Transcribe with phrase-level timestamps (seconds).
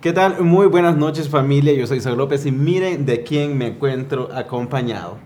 [0.00, 0.44] ¿Qué tal?
[0.44, 5.16] Muy buenas noches familia, yo soy Saúl López y miren de quién me encuentro acompañado.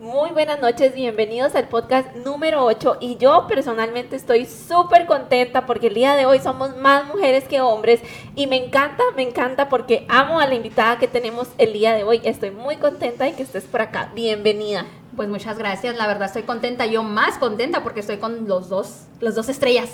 [0.00, 5.88] Muy buenas noches, bienvenidos al podcast número 8 y yo personalmente estoy súper contenta porque
[5.88, 8.00] el día de hoy somos más mujeres que hombres
[8.34, 12.02] y me encanta, me encanta porque amo a la invitada que tenemos el día de
[12.02, 12.22] hoy.
[12.24, 14.10] Estoy muy contenta de que estés por acá.
[14.14, 14.86] Bienvenida.
[15.16, 19.02] Pues muchas gracias, la verdad estoy contenta, yo más contenta porque estoy con los dos,
[19.20, 19.90] las dos estrellas.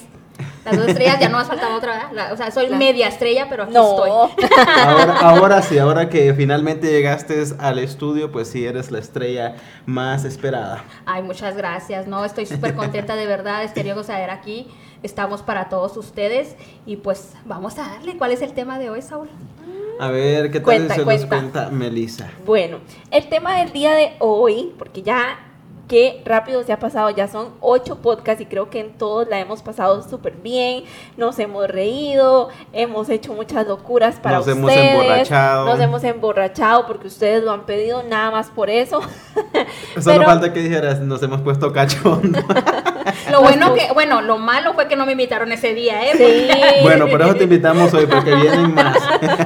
[0.64, 3.74] Las dos estrellas, ya no más faltaba otra, o sea, soy media estrella, pero aquí
[3.74, 4.10] estoy.
[4.10, 9.56] Ahora, ahora sí, ahora que finalmente llegaste al estudio, pues sí eres la estrella
[9.86, 10.84] más esperada.
[11.06, 14.68] Ay, muchas gracias, no, estoy súper contenta de verdad, querido saber aquí,
[15.02, 16.56] estamos para todos ustedes
[16.86, 19.28] y pues vamos a darle, ¿cuál es el tema de hoy, Saúl?
[20.00, 22.30] A ver, ¿qué tal se nos cuenta Melissa?
[22.46, 22.78] Bueno,
[23.10, 25.38] el tema del día de hoy, porque ya
[25.88, 29.40] qué rápido se ha pasado, ya son ocho podcasts y creo que en todos la
[29.40, 30.84] hemos pasado súper bien,
[31.16, 34.58] nos hemos reído, hemos hecho muchas locuras para ustedes.
[34.58, 35.66] Nos hemos emborrachado.
[35.66, 39.00] Nos hemos emborrachado porque ustedes lo han pedido, nada más por eso.
[39.98, 42.38] Solo falta que dijeras, nos hemos puesto cachondo.
[43.30, 46.12] lo bueno que, bueno, lo malo fue que no me invitaron ese día, ¿eh?
[46.16, 46.48] Sí.
[46.82, 48.96] Bueno, por eso te invitamos hoy, porque vienen más.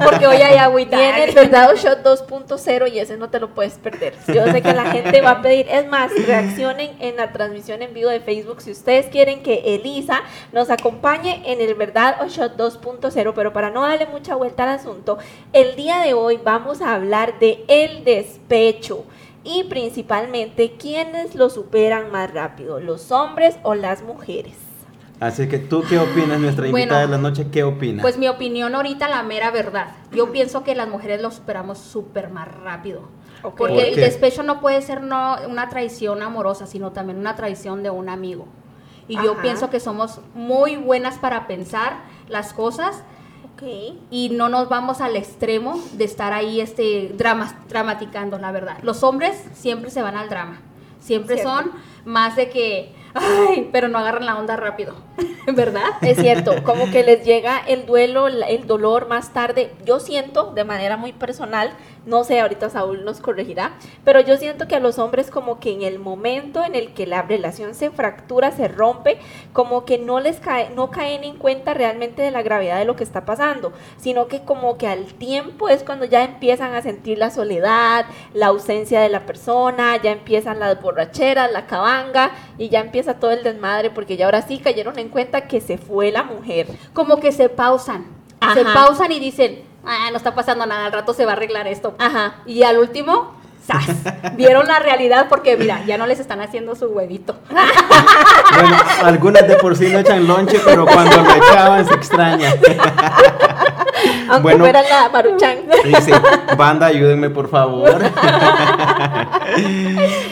[0.03, 0.97] porque hoy hay agüita.
[0.97, 4.13] Viene el verdad shot 2.0 y ese no te lo puedes perder.
[4.27, 7.93] Yo sé que la gente va a pedir, es más, reaccionen en la transmisión en
[7.93, 12.57] vivo de Facebook si ustedes quieren que Elisa nos acompañe en el verdad o shot
[12.57, 15.17] 2.0, pero para no darle mucha vuelta al asunto,
[15.53, 19.05] el día de hoy vamos a hablar de el despecho
[19.43, 24.55] y principalmente quiénes lo superan más rápido, los hombres o las mujeres.
[25.19, 28.01] Así que tú qué opinas, nuestra invitada de la noche, ¿qué opina?
[28.01, 29.95] Pues mi opinión ahorita, la mera verdad.
[30.11, 33.03] Yo pienso que las mujeres lo superamos súper más rápido.
[33.57, 37.89] Porque el despecho no puede ser no, una traición amorosa, sino también una traición de
[37.89, 38.45] un amigo.
[39.07, 41.97] Y yo pienso que somos muy buenas para pensar
[42.29, 43.03] las cosas
[44.09, 48.77] y no nos vamos al extremo de estar ahí este, drama, dramaticando, la verdad.
[48.81, 50.61] Los hombres siempre se van al drama.
[50.99, 51.71] Siempre son
[52.05, 54.95] más de que, ay, pero no agarran la onda rápido,
[55.53, 55.83] ¿verdad?
[56.01, 59.73] Es cierto, como que les llega el duelo, el dolor más tarde.
[59.85, 61.73] Yo siento de manera muy personal
[62.05, 65.71] no sé, ahorita Saúl nos corregirá, pero yo siento que a los hombres como que
[65.71, 69.19] en el momento en el que la relación se fractura, se rompe,
[69.53, 72.95] como que no les cae, no caen en cuenta realmente de la gravedad de lo
[72.95, 77.17] que está pasando, sino que como que al tiempo es cuando ya empiezan a sentir
[77.17, 82.81] la soledad, la ausencia de la persona, ya empiezan las borracheras, la cabanga y ya
[82.81, 86.23] empieza todo el desmadre porque ya ahora sí cayeron en cuenta que se fue la
[86.23, 86.67] mujer.
[86.93, 88.05] Como que se pausan,
[88.53, 91.67] se pausan y dicen, ah, no está pasando nada, al rato se va a arreglar
[91.67, 91.95] esto.
[91.99, 92.35] Ajá.
[92.45, 93.35] Y al último,
[93.65, 93.85] ¡zas!
[94.35, 97.35] Vieron la realidad porque, mira, ya no les están haciendo su huevito.
[97.49, 102.53] Bueno, algunas de por sí no echan lonche, pero cuando lo echaban se extraña.
[104.29, 105.59] Aunque bueno, fuera la maruchan.
[105.83, 106.11] Dice,
[106.57, 107.97] banda, ayúdenme por favor.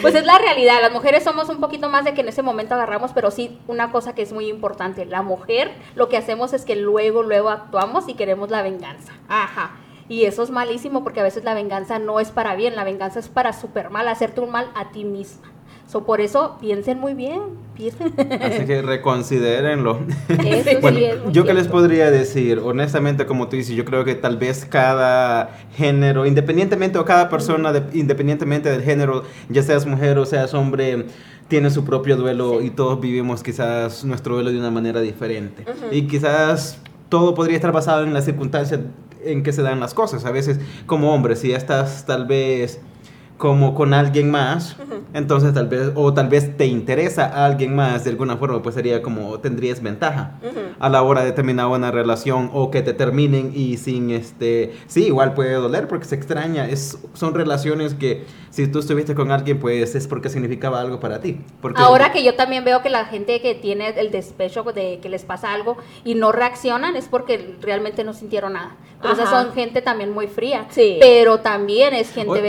[0.00, 2.74] Pues es la realidad, las mujeres somos un poquito más de que en ese momento
[2.74, 6.64] agarramos, pero sí una cosa que es muy importante, la mujer lo que hacemos es
[6.64, 9.12] que luego, luego actuamos y queremos la venganza.
[9.28, 9.76] Ajá.
[10.08, 13.20] Y eso es malísimo porque a veces la venganza no es para bien, la venganza
[13.20, 15.51] es para super mal, hacerte un mal a ti misma
[16.00, 17.40] por eso piensen muy bien.
[18.40, 20.00] Así que reconsidérenlo.
[20.80, 20.98] bueno,
[21.30, 25.58] yo qué les podría decir, honestamente, como tú dices, yo creo que tal vez cada
[25.74, 31.06] género, independientemente o cada persona, independientemente del género, ya seas mujer o seas hombre,
[31.48, 35.64] tiene su propio duelo y todos vivimos quizás nuestro duelo de una manera diferente.
[35.90, 38.80] Y quizás todo podría estar basado en las circunstancias
[39.24, 40.24] en que se dan las cosas.
[40.24, 42.80] A veces como hombre, si ya estás tal vez
[43.42, 44.76] como con alguien más,
[45.14, 48.76] entonces tal vez, o tal vez te interesa a alguien más de alguna forma, pues
[48.76, 50.38] sería como tendrías ventaja
[50.78, 55.06] a la hora de terminar una relación o que te terminen y sin este, sí,
[55.06, 59.58] igual puede doler porque se extraña, es, son relaciones que si tú estuviste con alguien,
[59.58, 61.40] pues es porque significaba algo para ti.
[61.62, 65.08] Porque Ahora que yo también veo que la gente que tiene el despecho de que
[65.08, 68.76] les pasa algo y no reaccionan es porque realmente no sintieron nada.
[68.96, 70.98] Entonces son gente también muy fría, sí.
[71.00, 72.40] pero también es gente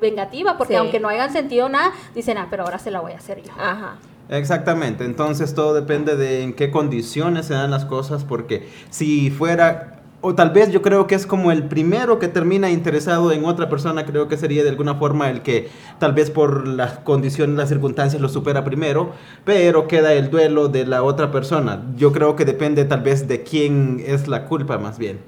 [0.00, 3.16] vengativa porque aunque no hayan sentido nada, dicen, ah, pero ahora se la voy a
[3.16, 3.52] hacer yo.
[3.58, 3.96] Ajá.
[4.28, 9.98] Exactamente, entonces todo depende de en qué condiciones se dan las cosas, porque si fuera
[10.20, 13.68] o tal vez yo creo que es como el primero que termina interesado en otra
[13.68, 17.68] persona, creo que sería de alguna forma el que tal vez por las condiciones, las
[17.68, 19.12] circunstancias lo supera primero,
[19.44, 21.84] pero queda el duelo de la otra persona.
[21.96, 25.20] Yo creo que depende tal vez de quién es la culpa más bien.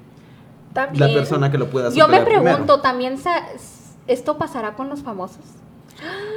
[0.73, 1.07] También.
[1.07, 3.17] La persona que lo pueda superar Yo me pregunto, también
[4.07, 5.37] ¿Esto pasará con los famosos?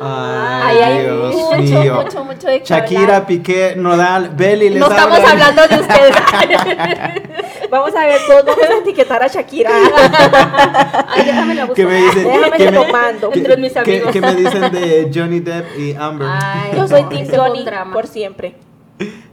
[0.01, 2.03] Ay, hay mucho, mío.
[2.03, 6.15] mucho, mucho de Shakira, Piqué, Nodal, Belly, No estamos hablando de ustedes.
[7.71, 9.71] Vamos a ver, todos vamos a etiquetar a Shakira.
[11.09, 11.75] Ay, déjame la buscar.
[11.75, 12.25] ¿Qué me dicen?
[12.25, 13.31] Déjame ¿Qué te me- lo mando.
[13.31, 14.07] ¿Qué- Entre mis amigos.
[14.13, 16.29] ¿Qué, qué me dicen de Johnny Depp y Amber?
[16.31, 17.93] Ay, Yo soy un Johnny drama.
[17.93, 18.55] por siempre.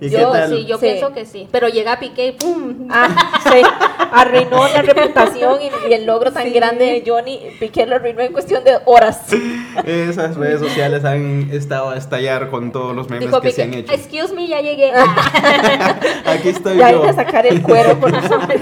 [0.01, 0.49] ¿Y qué Yo tal?
[0.49, 0.81] sí, yo Sí.
[0.87, 1.47] pienso que sí.
[1.51, 2.87] Pero llega Piqué y ¡pum!
[2.89, 3.07] Ah,
[3.43, 3.61] sí.
[4.11, 6.49] Arruinó la reputación y, y el logro tan Sí.
[6.53, 7.39] grande de Johnny.
[7.59, 9.21] Piqué lo arruinó en cuestión de horas.
[9.85, 13.73] Esas redes sociales han estado a estallar con todos los memes Dijo que se han
[13.75, 13.93] hecho.
[13.93, 14.91] excuse me, ya llegué.
[16.25, 17.03] Aquí estoy Ya yo.
[17.03, 18.59] que sacar el cuero por nosotros.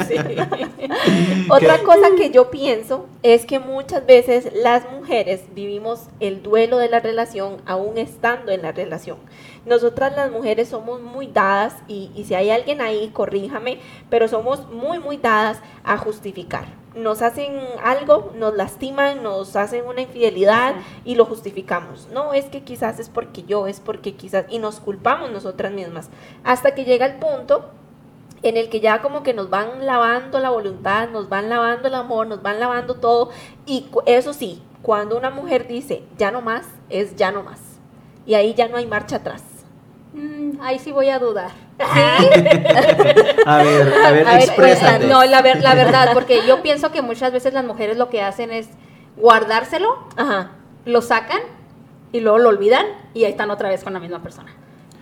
[1.50, 1.84] Otra ¿Qué?
[1.84, 7.00] cosa que yo pienso es que muchas veces las mujeres vivimos el duelo de la
[7.00, 9.18] relación aún estando en la relación.
[9.66, 13.80] Nosotras las mujeres somos muy dadas y, y si hay alguien ahí, corríjame,
[14.10, 16.66] pero somos muy, muy dadas a justificar.
[16.96, 22.08] Nos hacen algo, nos lastiman, nos hacen una infidelidad y lo justificamos.
[22.12, 26.10] No, es que quizás es porque yo, es porque quizás, y nos culpamos nosotras mismas.
[26.44, 27.70] Hasta que llega el punto
[28.42, 31.96] en el que ya como que nos van lavando la voluntad, nos van lavando el
[31.96, 33.30] amor, nos van lavando todo.
[33.66, 37.60] Y eso sí, cuando una mujer dice ya no más, es ya no más.
[38.26, 39.44] Y ahí ya no hay marcha atrás.
[40.14, 41.52] Mm, ahí sí voy a dudar.
[43.46, 45.08] A ver, a ver, A ver.
[45.10, 48.22] No, la, ver- la verdad, porque yo pienso que muchas veces las mujeres lo que
[48.22, 48.70] hacen es
[49.18, 50.52] guardárselo, Ajá,
[50.86, 51.42] lo sacan
[52.12, 54.52] y luego lo olvidan y ahí están otra vez con la misma persona.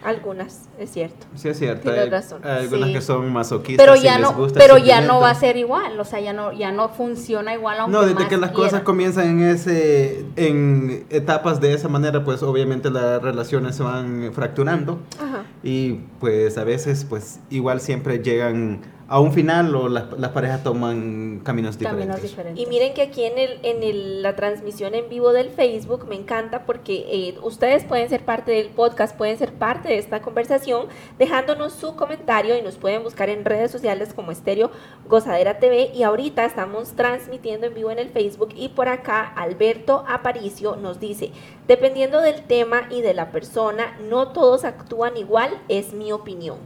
[0.04, 1.26] Algunas, es cierto.
[1.36, 1.92] Sí, es cierto.
[1.92, 2.42] Hay, razón.
[2.44, 2.94] hay algunas Sí.
[2.94, 3.86] que son masoquistas.
[3.86, 6.20] Pero y ya les no, gusta pero ya no va a ser igual, o sea,
[6.20, 9.42] ya no, ya no funciona igual aunque No, desde más que las cosas comienzan en
[9.44, 15.44] ese, en etapas de esa manera, pues obviamente las relaciones se van fracturando Ajá.
[15.64, 20.64] y pues a veces pues igual siempre llegan a un final o las, las parejas
[20.64, 22.06] toman caminos diferentes.
[22.08, 22.62] Caminos diferentes.
[22.62, 26.16] Y miren que aquí en, el, en el- la transmisión en vivo del Facebook me
[26.16, 30.88] encanta porque eh, ustedes pueden ser parte del podcast, pueden ser parte de esta conversación
[31.18, 34.72] dejándonos su comentario y nos pueden buscar en redes sociales como Estéreo
[35.08, 40.04] Gozadera TV y ahorita estamos transmitiendo en vivo en el Facebook y por acá Alberto
[40.08, 41.32] Aparicio nos dice,
[41.68, 46.58] dependiendo del tema y de la persona, no todos actúan igual, es mi opinión.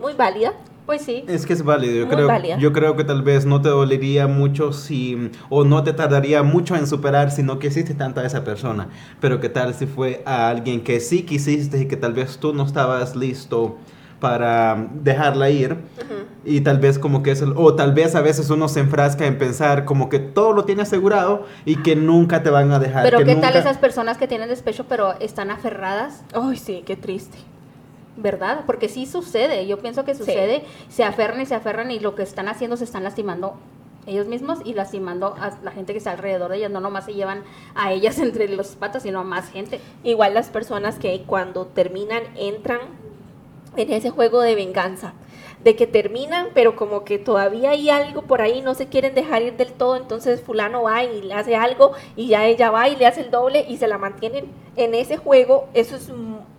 [0.00, 0.54] Muy válida.
[0.86, 1.24] Pues sí.
[1.26, 2.58] Es que es válido, yo Muy creo, válida.
[2.58, 6.76] yo creo que tal vez no te dolería mucho si, o no te tardaría mucho
[6.76, 8.88] en superar si no quisiste tanto a esa persona,
[9.20, 12.54] pero qué tal si fue a alguien que sí quisiste y que tal vez tú
[12.54, 13.76] no estabas listo
[14.20, 15.76] para dejarla ir
[16.44, 19.26] y tal vez como que es el, o tal vez a veces uno se enfrasca
[19.26, 23.02] en pensar como que todo lo tiene asegurado y que nunca te van a dejar.
[23.02, 26.82] Pero que qué nunca- tal esas personas que tienen despecho pero están aferradas, Ay, sí,
[26.86, 27.36] qué triste.
[28.16, 28.64] ¿Verdad?
[28.66, 32.22] Porque sí sucede, yo pienso que sucede, se aferran y se aferran y lo que
[32.22, 33.56] están haciendo se están lastimando
[34.06, 37.14] ellos mismos y lastimando a la gente que está alrededor de ellas, no nomás se
[37.14, 37.42] llevan
[37.74, 39.80] a ellas entre los patas, sino a más gente.
[40.04, 42.80] Igual las personas que cuando terminan entran
[43.76, 45.12] en ese juego de venganza,
[45.66, 49.42] de que terminan, pero como que todavía hay algo por ahí, no se quieren dejar
[49.42, 52.94] ir del todo, entonces fulano va y le hace algo y ya ella va y
[52.94, 54.44] le hace el doble y se la mantienen
[54.76, 55.68] en ese juego.
[55.74, 56.08] Eso es,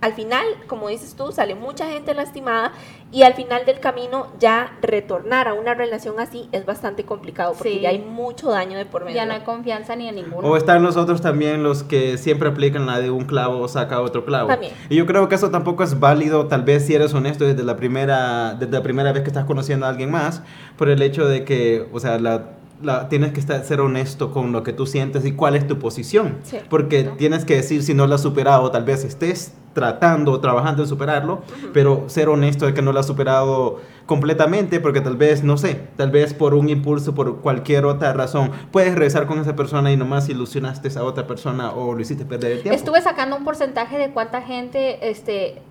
[0.01, 2.73] al final, como dices tú, sale mucha gente lastimada
[3.09, 7.69] y al final del camino ya retornar a una relación así es bastante complicado porque
[7.75, 7.79] Sí.
[7.79, 9.15] ya hay mucho daño de por medio.
[9.15, 10.45] Ya no hay confianza ni en ninguno.
[10.45, 14.25] O están los otros también los que siempre aplican la de un clavo saca otro
[14.25, 14.49] clavo.
[14.49, 14.73] También.
[14.89, 17.77] Y yo creo que eso tampoco es válido, tal vez si eres honesto desde la
[17.77, 20.41] primera, desde la primera vez que estás conociendo a alguien más,
[20.77, 22.51] por el hecho de que, o sea, la,
[22.81, 25.79] la- tienes que estar, ser honesto con lo que tú sientes y cuál es tu
[25.79, 26.37] posición.
[26.43, 26.57] Sí.
[26.69, 27.11] Porque ¿no?
[27.13, 30.89] tienes que decir si no lo has superado, tal vez estés tratando o trabajando en
[30.89, 35.55] superarlo, pero ser honesto de que no lo has superado completamente, porque tal vez, no
[35.57, 39.91] sé, tal vez por un impulso, por cualquier otra razón, puedes regresar con esa persona
[39.91, 42.75] y nomás ilusionaste a otra persona o lo hiciste perder el tiempo.
[42.75, 45.61] Estuve sacando un porcentaje de cuánta gente, este,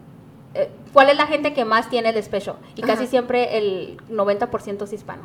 [0.57, 2.57] eh, cuál es la gente que más tiene despecho.
[2.75, 5.23] Y casi siempre el 90% es hispano.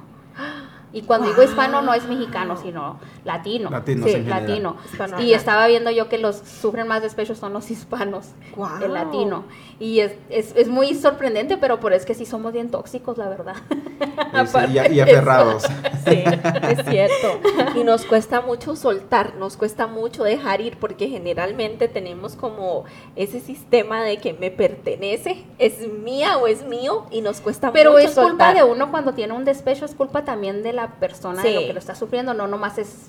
[0.93, 3.69] Y cuando digo hispano no es mexicano, sino latino.
[3.69, 4.75] Latinos sí, latino.
[4.91, 5.39] Hispano, Y ajá.
[5.39, 8.83] estaba viendo yo que los sufren más despechos son los hispanos, Guau.
[8.83, 9.45] el latino.
[9.79, 13.29] Y es, es, es muy sorprendente, pero por es que sí somos bien tóxicos, la
[13.29, 13.55] verdad.
[13.63, 14.05] Y,
[14.47, 15.63] sí, y- y Aparte de aferrados.
[16.01, 16.23] Sí,
[16.63, 17.39] es cierto.
[17.75, 23.39] Y nos cuesta mucho soltar, nos cuesta mucho dejar ir porque generalmente tenemos como ese
[23.39, 28.03] sistema de que me pertenece, es mía o es mío y nos cuesta Pero mucho
[28.03, 28.55] es culpa soltar.
[28.55, 31.55] de uno cuando tiene un despecho, es culpa también de la persona de Sí.
[31.55, 33.07] lo que lo está sufriendo, no nomás es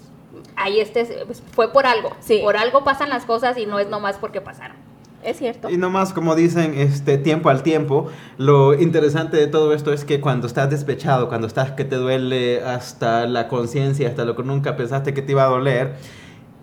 [0.57, 2.17] ahí este pues, fue por algo.
[2.21, 2.41] Sí.
[2.43, 4.77] Por algo pasan las cosas y no es nomás porque pasaron.
[5.23, 5.71] Es cierto.
[5.71, 10.21] Y nomás como dicen, este tiempo al tiempo, lo interesante de todo esto es que
[10.21, 14.77] cuando estás despechado, cuando estás que te duele hasta la conciencia, hasta lo que nunca
[14.77, 15.95] pensaste que te iba a doler,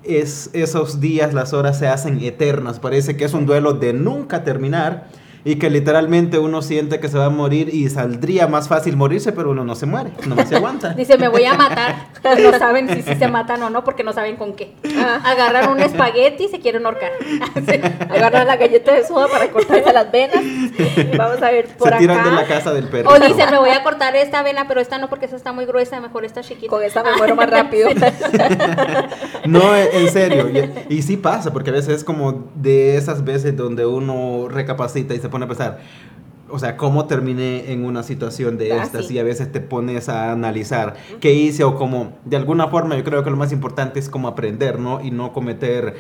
[0.04, 2.80] es esos días, las horas se hacen eternas.
[2.80, 5.08] Parece que es un duelo de nunca terminar.
[5.44, 9.32] Y que literalmente uno siente que se va a morir y saldría más fácil morirse,
[9.32, 10.90] pero uno no se muere, no se aguanta.
[10.98, 12.10] Dice, me voy a matar.
[12.24, 14.74] No saben si, se matan o no porque no saben con qué.
[14.98, 15.22] Ah.
[15.24, 17.12] Agarran un espagueti y se quieren ahorcar.
[18.10, 20.44] Agarran la galleta de soda para cortarse las venas.
[21.18, 23.10] Vamos a ver por se tiran de la casa del perro.
[23.10, 25.66] O dicen, me voy a cortar esta vena, pero esta no porque esa está muy
[25.66, 26.70] gruesa, mejor esta chiquita.
[26.70, 27.90] Con esta me muero más rápido.
[29.46, 30.50] no, en serio.
[30.50, 35.14] Y, y sí pasa, porque a veces es como de esas veces donde uno recapacita
[35.14, 35.80] y se pone a pensar,
[36.50, 40.10] o sea, cómo terminé en una situación de ah, estas y a veces te pones
[40.10, 44.00] a analizar qué hice o cómo, de alguna forma yo creo que lo más importante
[44.00, 45.02] es como aprender, ¿no?
[45.02, 45.96] Y no cometer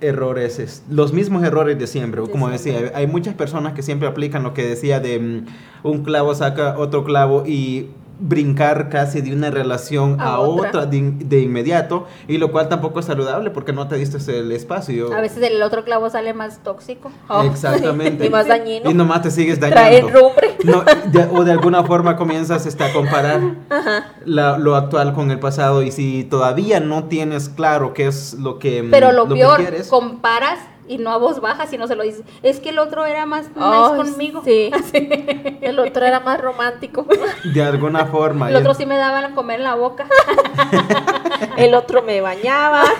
[0.00, 2.20] errores, los mismos errores de siempre.
[2.22, 5.46] Como decía, hay muchas personas que siempre aplican lo que decía de mm,
[5.86, 12.06] un clavo saca otro clavo y brincar casi de una relación a, otra, de, inmediato
[12.28, 15.12] y lo cual tampoco es saludable porque no te diste el espacio.
[15.14, 17.10] A veces el otro clavo sale más tóxico.
[17.44, 18.26] Exactamente.
[18.26, 18.90] y más dañino.
[18.90, 20.08] Y nomás te sigues dañando.
[20.08, 23.40] Trae o de alguna forma comienzas este, a comparar
[24.24, 28.86] lo actual con el pasado y si todavía no tienes claro qué es lo que
[28.90, 30.58] Pero lo, peor, comparas
[30.88, 32.22] y no a voz baja, sino se lo dice.
[32.42, 34.42] Es que el otro era más nice conmigo.
[34.44, 34.70] Sí.
[35.60, 37.06] el otro era más romántico.
[37.44, 38.50] De alguna forma.
[38.50, 40.06] El otro sí me daban a comer en la boca.
[41.56, 42.84] el otro me bañaba.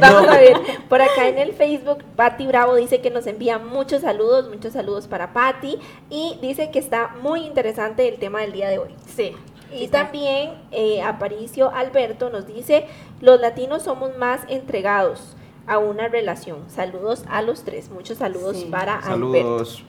[0.00, 0.56] Vamos a ver,
[0.88, 5.06] por acá en el Facebook, Patti Bravo dice que nos envía muchos saludos, muchos saludos
[5.06, 5.78] para Patti
[6.08, 8.94] y dice que está muy interesante el tema del día de hoy.
[9.14, 9.36] Sí.
[9.72, 12.86] Y también eh, Aparicio Alberto nos dice,
[13.20, 15.36] los latinos somos más entregados
[15.66, 16.58] a una relación.
[16.68, 19.84] Saludos a los tres, muchos saludos para saludos.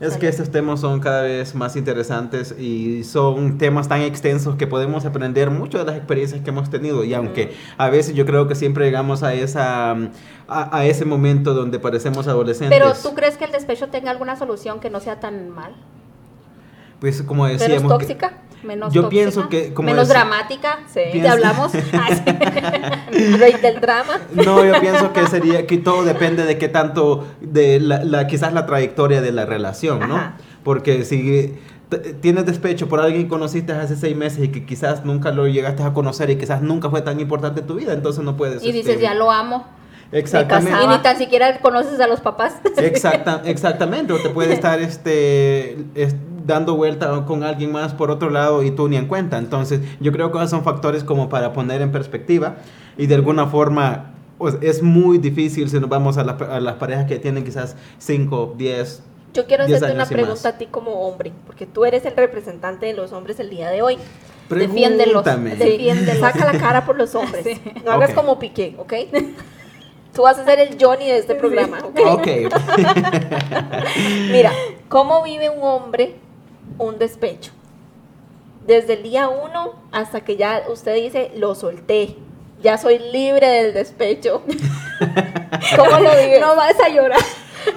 [0.00, 4.66] Es que estos temas son cada vez más interesantes y son temas tan extensos que
[4.66, 7.04] podemos aprender mucho de las experiencias que hemos tenido.
[7.04, 11.54] Y aunque a veces yo creo que siempre llegamos a, esa, a, a ese momento
[11.54, 12.76] donde parecemos adolescentes.
[12.76, 15.76] Pero ¿tú crees que el despecho tenga alguna solución que no sea tan mal?
[17.02, 17.82] Pues como decíamos...
[17.82, 18.32] Menos tóxica,
[18.62, 19.74] menos Yo pienso que...
[19.74, 21.00] Como menos dramática, sí.
[21.10, 21.72] ¿Te hablamos?
[23.10, 24.20] Rey del drama.
[24.32, 28.66] No, yo pienso que sería que todo depende de qué tanto, de la, quizás la
[28.66, 30.32] trayectoria de la relación, ¿no?
[30.62, 31.58] Porque si
[32.20, 35.82] tienes despecho por alguien que conociste hace seis meses y que quizás nunca lo llegaste
[35.82, 38.62] a conocer y quizás nunca fue tan importante en tu vida, entonces no puedes...
[38.62, 39.66] Y dices, este, ya lo amo.
[40.12, 40.84] Exactamente.
[40.84, 42.60] Y ni tan siquiera conoces a los papás.
[42.76, 44.12] Exacta, exactamente.
[44.12, 45.78] O te puede estar este,
[46.46, 49.38] dando vuelta con alguien más por otro lado y tú ni en cuenta.
[49.38, 52.56] Entonces, yo creo que esos son factores como para poner en perspectiva
[52.96, 57.18] y de alguna forma pues, es muy difícil si nos vamos a, las parejas que
[57.18, 59.02] tienen quizás 5, 10.
[59.34, 62.92] Yo quiero hacerte una pregunta a ti como hombre, porque tú eres el representante de
[62.92, 63.98] los hombres el día de hoy.
[64.50, 65.24] Defiéndelos.
[65.24, 66.18] Defiéndelos.
[66.18, 67.46] Saca la cara por los hombres.
[67.84, 68.92] No hagas como Piqué, ¿ok?
[70.12, 71.78] Tú vas a ser el Johnny de este programa.
[71.84, 72.26] Ok.
[74.30, 74.52] Mira,
[74.88, 76.16] ¿cómo vive un hombre
[76.78, 77.52] un despecho?
[78.66, 82.16] Desde el día uno hasta que ya usted dice, lo solté.
[82.62, 84.42] Ya soy libre del despecho.
[85.76, 86.38] ¿Cómo lo vive?
[86.40, 87.20] No vas a llorar.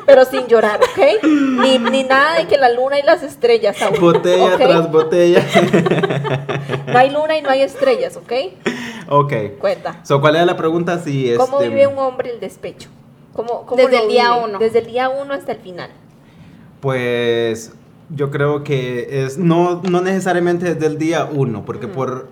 [0.05, 1.23] Pero sin llorar, ¿ok?
[1.23, 3.77] Ni, ni nada de que la luna y las estrellas.
[3.99, 5.43] botella tras botella.
[6.87, 8.31] no hay luna y no hay estrellas, ¿ok?
[9.09, 9.33] Ok.
[9.59, 9.99] Cuenta.
[10.03, 10.99] So, ¿Cuál era la pregunta?
[10.99, 12.89] Si ¿Cómo este, vive un hombre el despecho?
[13.33, 14.59] ¿Cómo, Desde el día uno.
[14.59, 15.89] Desde el día uno hasta el final.
[16.79, 17.73] Pues
[18.09, 22.27] yo creo que es no, no necesariamente desde el día uno, porque por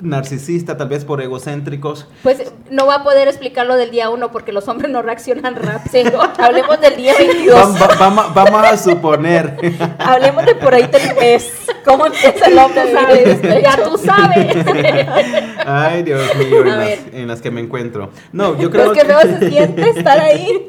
[0.00, 2.06] narcisista, tal vez por egocéntricos.
[2.22, 6.20] Pues no va a poder explicarlo del día uno porque los hombres no reaccionan rápido.
[6.38, 7.78] Hablemos del día 22.
[7.98, 9.56] vamos, vamos a suponer.
[9.98, 11.50] Hablemos de por ahí del mes.
[11.84, 12.92] ¿Cómo empieza el hombre?
[12.92, 14.56] Sabes, ya tú sabes.
[15.66, 18.10] Ay, Dios mío, en las, en las, que me encuentro.
[18.32, 19.08] No, yo creo es que...
[19.08, 20.66] no se siente estar ahí.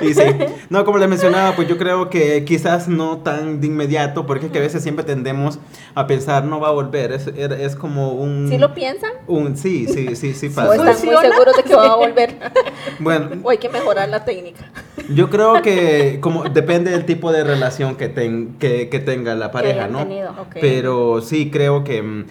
[0.00, 0.22] y sí.
[0.70, 4.52] No, como le mencionaba, pues yo creo que quizás no tan de inmediato, porque es
[4.52, 5.58] que a veces siempre tendemos
[5.94, 7.12] a pensar, no va a volver.
[7.12, 8.48] Es, es como un...
[8.48, 9.10] ¿Sí lo piensan?
[9.26, 10.68] Un, sí, sí, sí, sí pasa.
[10.70, 12.36] ¿O están muy seguros de que va a volver?
[12.98, 13.30] bueno.
[13.42, 14.70] O hay que mejorar la técnica.
[15.08, 19.50] Yo creo que como depende del tipo de relación que, ten, que, que tenga la
[19.50, 20.06] pareja, ¿no?
[20.60, 22.26] Pero sí creo que mm,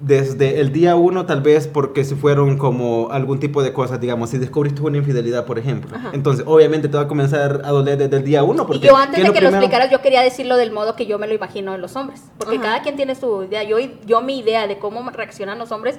[0.00, 4.30] desde el día uno, tal vez porque se fueron como algún tipo de cosas, digamos,
[4.30, 5.96] si descubriste una infidelidad, por ejemplo.
[6.12, 8.66] Entonces, obviamente te va a comenzar a doler desde el día uno.
[8.66, 11.18] Porque, y yo antes de que lo explicaras, yo quería decirlo del modo que yo
[11.18, 12.22] me lo imagino de los hombres.
[12.38, 13.62] Porque cada quien tiene su idea.
[13.62, 15.98] Yo, yo mi idea de cómo reaccionan los hombres,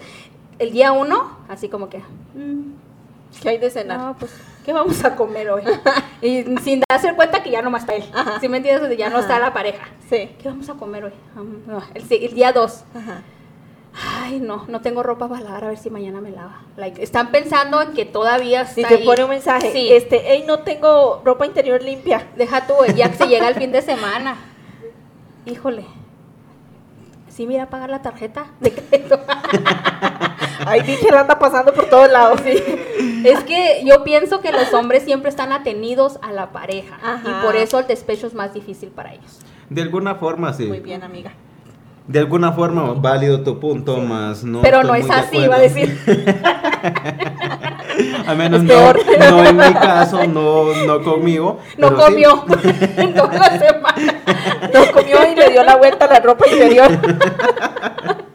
[0.59, 1.99] el día uno, así como que...
[2.35, 2.73] Mm,
[3.41, 3.99] ¿Qué hay de cenar?
[3.99, 4.31] No, pues,
[4.65, 5.61] ¿qué vamos a comer hoy?
[6.21, 8.03] y sin darse cuenta que ya no más está él.
[8.39, 8.97] ¿Sí me entiendes?
[8.97, 9.85] Ya no está la pareja.
[10.09, 10.29] Sí.
[10.41, 11.11] ¿Qué vamos a comer hoy?
[11.93, 12.83] el, el, día dos.
[12.95, 13.21] Ajá
[14.05, 16.61] ay, no, no tengo ropa para lavar, a ver si mañana me lava.
[16.75, 19.91] Like, están pensando en que todavía está Si te pone un mensaje, sí.
[19.91, 22.27] este, hey, no tengo ropa interior limpia.
[22.35, 24.35] Deja tú, ya que se llega el fin de semana.
[25.45, 25.85] Híjole.
[27.29, 29.19] Sí, mira, pagar la tarjeta de crédito.
[30.65, 32.41] Ahí dije, anda pasando por todos lados.
[32.43, 33.21] Sí.
[33.23, 36.97] Es que yo pienso que los hombres siempre están atenidos a la pareja.
[37.23, 39.39] Y por eso el despecho es más difícil para ellos.
[39.69, 40.65] De alguna forma, sí.
[40.65, 41.31] Muy bien, amiga
[42.07, 44.61] de alguna forma válido tu punto, más no.
[44.61, 45.99] Pero no es así, va a decir.
[48.27, 51.59] a menos no, no, en mi caso, no, no conmigo.
[51.77, 52.45] No comió
[52.97, 54.21] en toda la semana.
[54.73, 56.91] No comió y le dio la vuelta a la ropa interior.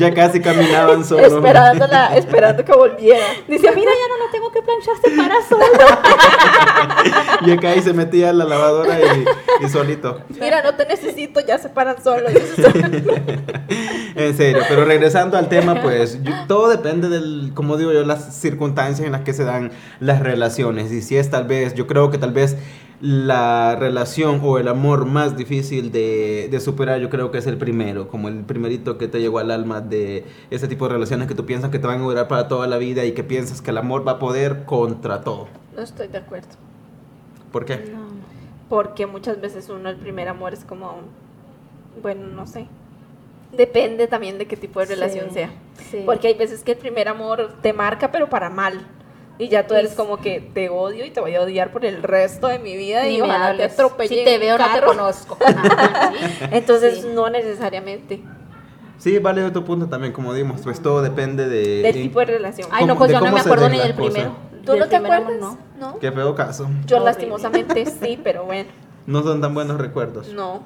[0.00, 1.32] ya casi caminaban solos.
[1.32, 3.26] Esperándola, esperando que volviera.
[3.46, 5.66] Dice, mira, ya no lo tengo que planchar, se para solo.
[7.46, 8.98] y acá y se metía a la lavadora
[9.62, 10.22] y, solito.
[10.40, 12.32] Mira, no te necesito, ya se paran solos.
[14.16, 19.06] en serio, pero regresando al tema, pues todo depende del, como digo yo, las circunstancias
[19.06, 20.90] en las que se dan las relaciones.
[20.92, 22.56] Y si es tal vez, yo creo que tal vez
[23.00, 28.08] la relación o el amor más difícil de, superar yo creo que es el primero,
[28.08, 31.46] como el primerito que te llegó al alma de ese tipo de relaciones que tú
[31.46, 33.78] piensas que te van a durar para toda la vida y que piensas que el
[33.78, 35.48] amor va a poder contra todo.
[35.74, 36.48] No estoy de acuerdo.
[37.50, 37.76] ¿Por qué?
[37.90, 38.08] No,
[38.68, 40.98] porque muchas veces uno el primer amor es como,
[42.02, 42.66] bueno, no sé.
[43.56, 45.50] Depende también de qué tipo de relación sea.
[46.04, 48.86] Porque hay veces que el primer amor te marca pero para mal.
[49.40, 52.02] Y ya tú eres como que te odio y te voy a odiar por el
[52.02, 54.18] resto de mi vida y, ojalá te atropelle.
[54.18, 55.38] Si te veo, no te conozco.
[56.50, 58.22] Entonces, no necesariamente.
[58.98, 61.80] Sí, vale de tu punto también, como dimos, pues todo depende de...
[61.80, 62.68] Del tipo de relación.
[62.70, 64.36] Ay, no, pues yo no me acuerdo ni del primero.
[64.66, 65.40] ¿Tú no te acuerdas?
[65.40, 65.58] No.
[65.78, 65.98] ¿No?
[65.98, 66.68] Qué feo caso.
[66.84, 68.68] Yo lastimosamente sí, pero bueno.
[69.06, 70.28] No son tan buenos recuerdos.
[70.34, 70.62] No.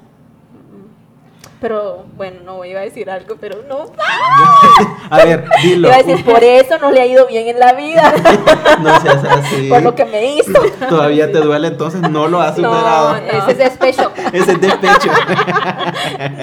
[1.61, 3.85] Pero bueno, no iba a decir algo, pero no.
[5.09, 5.87] a ver, dilo.
[5.87, 8.13] Iba a decir, por eso no le ha ido bien en la vida.
[8.81, 9.69] no seas así.
[9.69, 10.51] Por lo que me hizo.
[10.89, 13.13] Todavía te duele, entonces no lo has superado.
[13.13, 14.11] No, ese es despecho.
[14.33, 15.09] ese es despecho.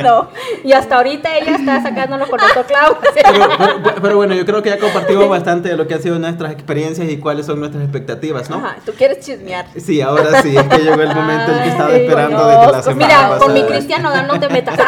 [0.03, 0.29] no.
[0.65, 2.99] Y hasta ahorita ella está sacándolo con otro clavo.
[4.01, 7.09] pero, bueno, yo creo que ya compartimos bastante de lo que han sido nuestras experiencias
[7.11, 8.57] y cuáles son nuestras expectativas, ¿no?
[8.57, 9.67] Ajá, tú quieres chismear.
[9.77, 13.07] Sí, ahora sí, es que llegó el momento en que estaba esperando desde la semana
[13.07, 14.79] Mira, con mi cristiano no te metas.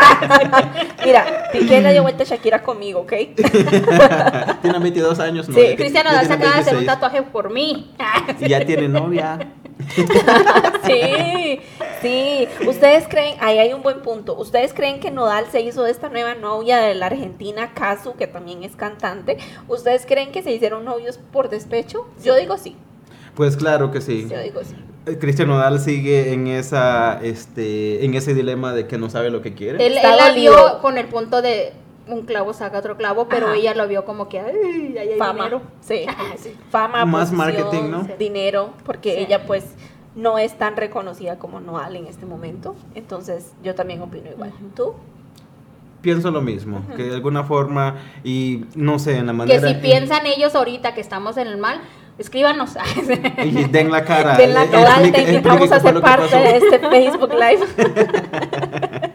[1.05, 3.13] Mira, Piqué le dio vuelta a Shakira conmigo, ¿ok?
[4.63, 5.55] tiene 22 años, ¿no?
[5.55, 7.95] Sí, Cristiano se acaba de hacer un tatuaje por mí.
[8.41, 9.39] y ya tiene novia.
[10.85, 11.61] sí,
[12.01, 12.49] sí.
[12.67, 14.37] Ustedes creen, ahí hay un buen punto.
[14.37, 18.27] ¿Ustedes creen que Nodal se hizo de esta nueva novia de la Argentina, Kazu, que
[18.27, 19.39] también es cantante?
[19.69, 22.07] ¿Ustedes creen que se hicieron novios por despecho?
[22.23, 22.77] Yo digo sí.
[23.35, 24.29] Pues claro que sí.
[24.31, 24.77] Yo digo sí.
[25.05, 29.55] Cristian Nodal sigue en esa este en ese dilema de que no sabe lo que
[29.55, 29.85] quiere.
[29.85, 31.73] Él, la vio con el punto de
[32.09, 35.45] un clavo saca otro clavo, pero ella lo vio como que ay, hay fama.
[35.45, 35.63] dinero.
[35.81, 36.07] Sí.
[36.71, 38.09] Fama, más marketing, ¿no?
[38.19, 39.65] Dinero, porque ella pues
[40.15, 42.77] no es tan reconocida como Nodal en este momento.
[42.95, 44.53] Entonces, yo también opino igual.
[44.77, 44.95] ¿Tú?
[46.03, 49.81] Pienso lo mismo, que de alguna forma y no sé, en la manera que si
[49.81, 51.81] piensan ellos ahorita que estamos en el mal,
[52.19, 52.71] escríbanos.
[53.45, 54.37] y den la cara.
[54.37, 55.01] Den la cara,
[55.43, 57.67] vamos a ser parte de este Facebook Live.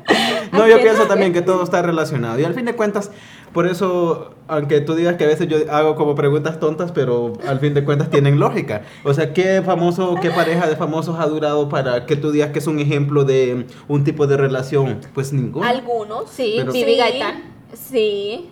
[0.51, 2.39] no, yo pienso también que todo está relacionado.
[2.39, 3.11] Y al fin de cuentas,
[3.53, 7.59] por eso, aunque tú digas que a veces yo hago como preguntas tontas, pero al
[7.59, 8.83] fin de cuentas tienen lógica.
[9.03, 12.59] O sea, ¿qué famoso, qué pareja de famosos ha durado para que tú digas que
[12.59, 14.99] es un ejemplo de un tipo de relación?
[15.13, 15.65] Pues ninguno.
[15.65, 16.61] Algunos, sí.
[16.71, 17.43] Vivi Gaitán.
[17.73, 18.49] Sí.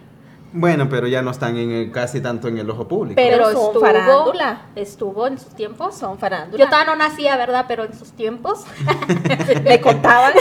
[0.53, 3.15] Bueno, pero ya no están en casi tanto en el ojo público.
[3.15, 4.61] Pero, estuvo, farándula.
[4.75, 5.95] Estuvo en sus tiempos.
[5.95, 6.63] Son farándula.
[6.63, 7.65] Yo todavía no nacía, ¿verdad?
[7.67, 8.63] Pero en sus tiempos.
[9.63, 10.33] me contaban.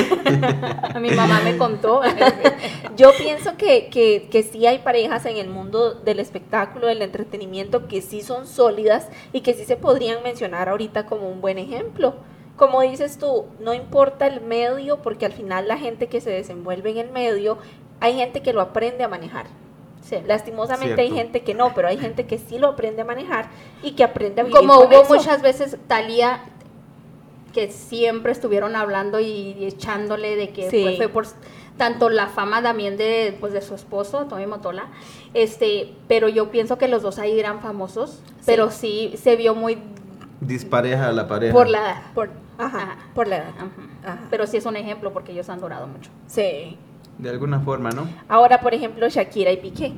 [0.95, 2.03] A mi mamá me contó.
[2.97, 7.88] Yo pienso que, que, que sí hay parejas en el mundo del espectáculo, del entretenimiento,
[7.88, 12.14] que sí son sólidas y que sí se podrían mencionar ahorita como un buen ejemplo
[12.57, 16.90] como dices tú, no importa el medio, porque al final la gente que se desenvuelve
[16.90, 17.59] en el medio,
[18.01, 19.47] hay gente que lo aprende a manejar.
[20.27, 23.49] Lastimosamente hay gente que no, pero hay gente que sí lo aprende a manejar
[23.83, 26.40] y que aprende a vivir Como hubo muchas veces Talía
[27.53, 31.27] que siempre estuvieron hablando y, echándole de que fue por
[31.77, 34.87] tanto la fama también de pues de su esposo Tommy Motola
[35.35, 39.79] este pero yo pienso que los dos ahí eran famosos pero sí se vio muy
[40.40, 41.53] dispareja la pareja.
[41.53, 42.03] por la edad.
[42.14, 43.55] Por, ajá, por la edad.
[44.31, 46.11] Pero sí es un ejemplo porque ellos han durado mucho.
[46.27, 46.79] Sí
[47.18, 48.09] de alguna forma, ¿no?
[48.29, 49.92] Ahora, por ejemplo, Shakira y Piqué.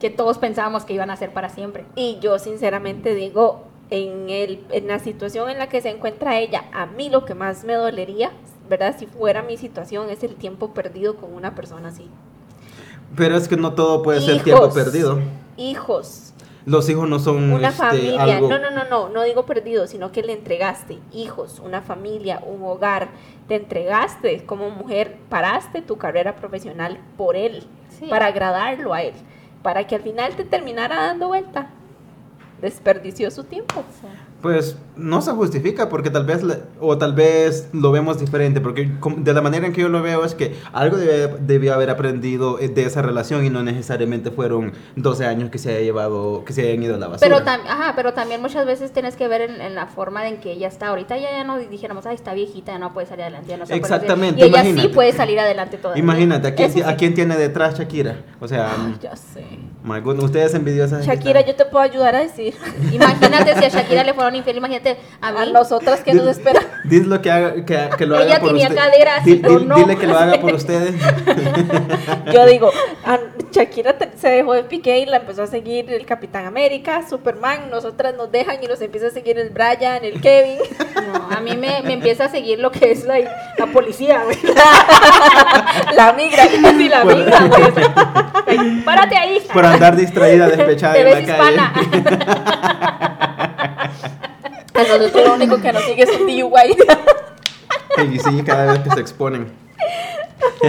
[0.00, 1.84] Que todos pensábamos que iban a ser para siempre.
[1.94, 6.64] Y yo sinceramente digo, en, el, en la situación en la que se encuentra ella,
[6.72, 8.30] a mí lo que más me dolería,
[8.68, 8.96] ¿verdad?
[8.98, 12.08] Si fuera mi situación, es el tiempo perdido con una persona así.
[13.16, 15.20] Pero es que no todo puede ser tiempo perdido.
[15.56, 16.25] Hijos.
[16.66, 18.40] Los hijos no son una este, familia.
[18.40, 22.64] No, no, no, no, no digo perdido, sino que le entregaste hijos, una familia, un
[22.64, 23.08] hogar.
[23.46, 27.62] Te entregaste como mujer, paraste tu carrera profesional por él,
[28.10, 29.14] para agradarlo a él,
[29.62, 31.70] para que al final te terminara dando vuelta.
[32.60, 33.84] Desperdició su tiempo.
[34.42, 36.42] Pues no se justifica porque tal vez,
[36.80, 40.24] o tal vez lo vemos diferente, porque de la manera en que yo lo veo
[40.24, 45.26] es que algo debió haber aprendido eh, de esa relación y no necesariamente fueron 12
[45.26, 47.42] años que se haya llevado, que se hayan ido a la basura.
[47.44, 50.68] Pero, ajá, pero también muchas veces tienes que ver en, la forma en que ella
[50.68, 50.88] está.
[50.88, 53.48] Ahorita ya, ya no dijéramos, ay, está viejita, ya no puede salir adelante.
[53.48, 54.40] Ya no Exactamente.
[54.40, 56.02] Y ella sí puede salir adelante todavía.
[56.02, 58.16] Imagínate, ¿a quién, ¿a quién tiene detrás Shakira?
[58.40, 59.44] O sea, ya sé.
[60.18, 61.04] ustedes envidiosas.
[61.04, 62.54] Shakira, yo te puedo ayudar a decir.
[62.92, 64.85] Imagínate si a Shakira le fueron infiel, imagínate
[65.20, 65.38] a, mí.
[65.38, 66.64] a nosotras que nos esperan.
[67.06, 69.12] Lo que, haga, que, que lo Ella haga por tenía cadera,
[69.64, 69.76] no.
[69.76, 70.94] Dile que lo haga por ustedes.
[72.32, 72.70] Yo digo,
[73.50, 78.14] Shakira se dejó de Piqué y la empezó a seguir el Capitán América, Superman, nosotras
[78.16, 80.58] nos dejan y nos empieza a seguir el Brian, el Kevin.
[80.94, 83.18] No, a mí me, me empieza a seguir lo que es la,
[83.58, 84.22] la policía,
[85.94, 87.50] la migra, sí, la migra,
[88.84, 89.42] Párate ahí.
[89.52, 91.72] Por andar distraída, despechada Te ves hispana.
[94.76, 96.76] A nosotros lo único que nos sigue es un DUI.
[98.12, 99.52] y sí, cada vez que se exponen.
[100.62, 100.66] no,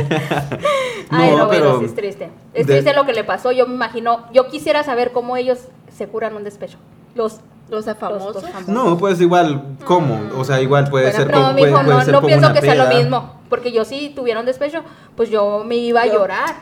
[1.18, 2.30] Ay, no, pero es triste.
[2.54, 3.52] Es triste lo que le pasó.
[3.52, 5.60] Yo me imagino, yo quisiera saber cómo ellos
[5.96, 6.78] se curan un despecho.
[7.16, 7.40] Los
[7.70, 8.44] los famosos.
[8.68, 10.22] No, pues igual, ¿cómo?
[10.38, 11.48] O sea, igual puede ser como.
[11.48, 13.42] No, mijo, no, no pienso que sea lo mismo.
[13.50, 14.84] Porque yo sí tuviera un despecho,
[15.16, 16.56] pues yo me iba a llorar.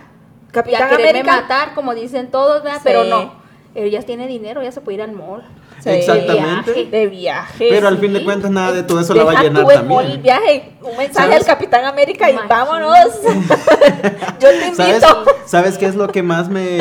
[0.52, 2.82] Capitán y a quererme matar, como dicen todos, ¿verdad?
[2.84, 3.34] Pero no.
[3.76, 5.44] Ellas tienen dinero, ya se puede ir al mall.
[5.84, 6.86] Exactamente.
[6.86, 7.68] De viaje.
[7.70, 10.02] Pero al fin de cuentas nada de todo eso la va a llenar también.
[10.02, 13.10] El viaje, un mensaje al Capitán América y vámonos.
[14.40, 15.26] Yo te invito.
[15.46, 16.80] ¿Sabes, qué es lo que más me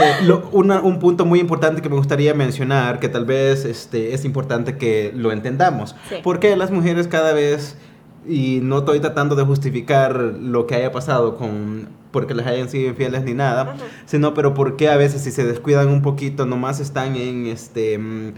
[0.52, 5.12] un punto muy importante que me gustaría mencionar que tal vez este es importante que
[5.14, 5.94] lo entendamos?
[6.22, 7.76] Porque las mujeres cada vez
[8.26, 12.88] y no estoy tratando de justificar lo que haya pasado con porque les hayan sido
[12.88, 13.74] infieles ni nada,
[14.06, 18.34] sino pero porque a veces si se descuidan un poquito nomás están en este mm,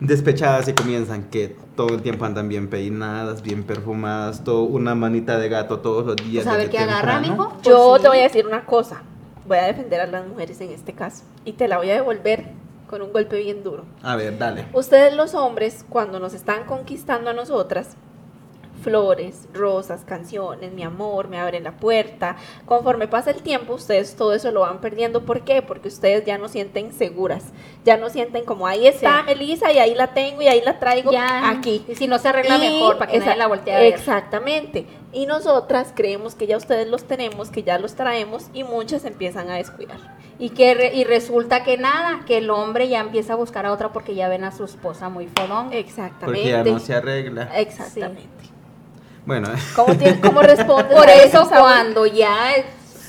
[0.00, 5.38] despechadas y comienzan que todo el tiempo andan bien peinadas, bien perfumadas, todo una manita
[5.38, 6.44] de gato todos los días.
[6.44, 7.52] ¿Saber qué agarra, amigo?
[7.62, 9.02] Yo pues te voy a decir una cosa.
[9.46, 12.48] Voy a defender a las mujeres en este caso y te la voy a devolver
[12.88, 13.84] con un golpe bien duro.
[14.02, 14.66] A ver, dale.
[14.72, 17.96] Ustedes los hombres, cuando nos están conquistando a nosotras,
[18.86, 22.36] flores, rosas, canciones, mi amor, me abren la puerta.
[22.66, 25.22] Conforme pasa el tiempo, ustedes todo eso lo van perdiendo.
[25.22, 25.60] ¿Por qué?
[25.60, 27.46] Porque ustedes ya no sienten seguras,
[27.84, 31.10] ya no sienten como ahí está Melissa y ahí la tengo y ahí la traigo
[31.10, 31.84] ya, aquí.
[31.88, 33.92] Y si no se arregla mejor para que nadie la voltee a ver.
[33.92, 34.86] Exactamente.
[35.12, 39.50] Y nosotras creemos que ya ustedes los tenemos, que ya los traemos y muchas empiezan
[39.50, 39.98] a descuidar.
[40.38, 43.92] Y que y resulta que nada, que el hombre ya empieza a buscar a otra
[43.92, 45.72] porque ya ven a su esposa muy fodón.
[45.72, 46.24] Exactamente.
[46.24, 47.50] Porque ya no se arregla.
[47.56, 48.55] Exactamente.
[49.26, 49.48] Bueno.
[49.74, 50.96] ¿Cómo, cómo respondes?
[50.96, 52.54] Por eso cuando ya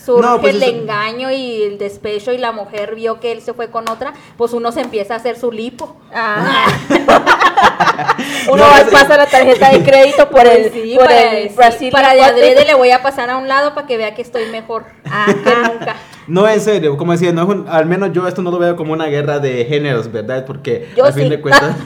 [0.03, 3.69] surge pues el engaño y el despecho y la mujer vio que él se fue
[3.69, 5.97] con otra, pues uno se empieza a hacer su lipo.
[6.13, 6.65] Ah.
[8.51, 11.91] uno va a pasar la tarjeta de crédito por el, por para, el Brasil.
[11.91, 14.45] Para de adrede le voy a pasar a un lado para que vea que estoy
[14.49, 15.95] mejor ah, que nunca.
[16.27, 19.05] No, en serio, como decía, no al menos yo esto no lo veo como una
[19.07, 20.45] guerra de géneros, ¿verdad?
[20.45, 21.75] Porque al fin de cuentas...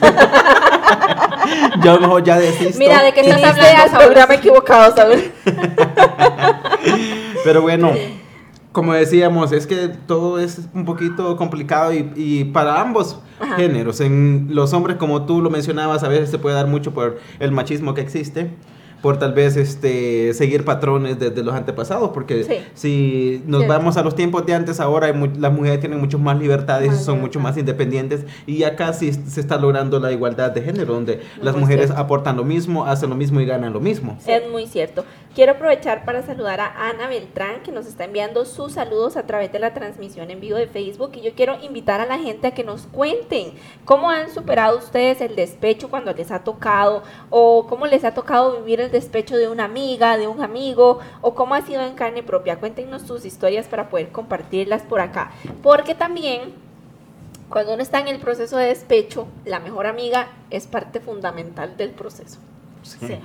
[1.82, 2.78] yo mejor ya desisto.
[2.78, 3.98] Mira, ¿de qué estás hablando?
[3.98, 5.30] programa equivocado, ¿sabes?
[7.44, 7.92] Pero bueno,
[8.72, 13.18] como decíamos, es que todo es un poquito complicado y, y para ambos
[13.56, 14.00] géneros.
[14.00, 17.52] En los hombres, como tú lo mencionabas, a veces se puede dar mucho por el
[17.52, 18.50] machismo que existe
[19.02, 24.14] por tal vez este seguir patrones desde los antepasados, porque si nos vamos a los
[24.14, 28.24] tiempos de antes, ahora las mujeres tienen mucho más libertades y son mucho más independientes
[28.46, 32.44] y acá sí se está logrando la igualdad de género, donde las mujeres aportan lo
[32.44, 34.16] mismo, hacen lo mismo y ganan lo mismo.
[34.26, 35.04] Es muy cierto.
[35.34, 39.50] Quiero aprovechar para saludar a Ana Beltrán, que nos está enviando sus saludos a través
[39.50, 41.12] de la transmisión en vivo de Facebook.
[41.14, 43.54] Y yo quiero invitar a la gente a que nos cuenten
[43.86, 48.58] cómo han superado ustedes el despecho cuando les ha tocado, o cómo les ha tocado
[48.58, 52.22] vivir el despecho de una amiga, de un amigo, o cómo ha sido en carne
[52.22, 52.58] propia.
[52.58, 55.32] Cuéntenos sus historias para poder compartirlas por acá.
[55.62, 56.52] Porque también
[57.48, 61.92] cuando uno está en el proceso de despecho, la mejor amiga es parte fundamental del
[61.92, 62.38] proceso.
[62.82, 63.18] Sí.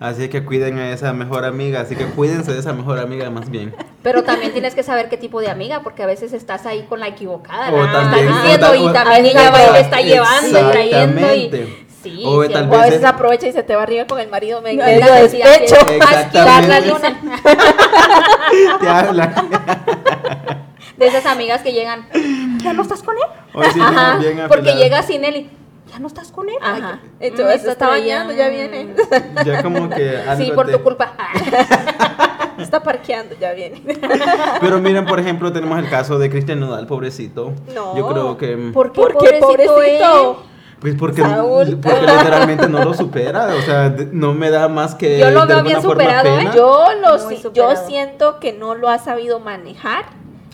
[0.00, 3.50] Así que cuiden a esa mejor amiga, así que cuídense de esa mejor amiga más
[3.50, 3.74] bien.
[4.02, 7.00] Pero también tienes que saber qué tipo de amiga, porque a veces estás ahí con
[7.00, 10.72] la equivocada, o también, estás diciendo y también ella va y te está llevando y
[10.72, 11.86] trayendo y...
[12.02, 14.62] Sí, o, tal vez a veces aprovecha y se te va arriba con el marido
[14.62, 15.76] me medio despecho.
[16.32, 17.20] A la luna.
[18.80, 19.44] te habla.
[20.96, 22.08] De esas amigas que llegan,
[22.64, 24.48] ¿ya no estás con él?
[24.48, 25.59] porque llega sin él y
[26.00, 26.56] no estás con él.
[26.60, 27.00] Ajá.
[27.20, 28.94] Entonces está bañando, ya viene.
[29.44, 31.14] Ya como que Sí, por tu culpa.
[32.58, 33.82] está parqueando, ya viene.
[34.60, 37.52] Pero miren, por ejemplo, tenemos el caso de Cristian Nodal, pobrecito.
[37.74, 37.96] No.
[37.96, 40.44] Yo creo que ¿Por qué, ¿Por qué pobrecito?
[40.80, 45.30] Pues porque, porque literalmente no lo supera, o sea, no me da más que yo
[45.30, 46.48] lo veo bien superado, ¿eh?
[46.56, 50.06] Yo lo yo siento que no lo ha sabido manejar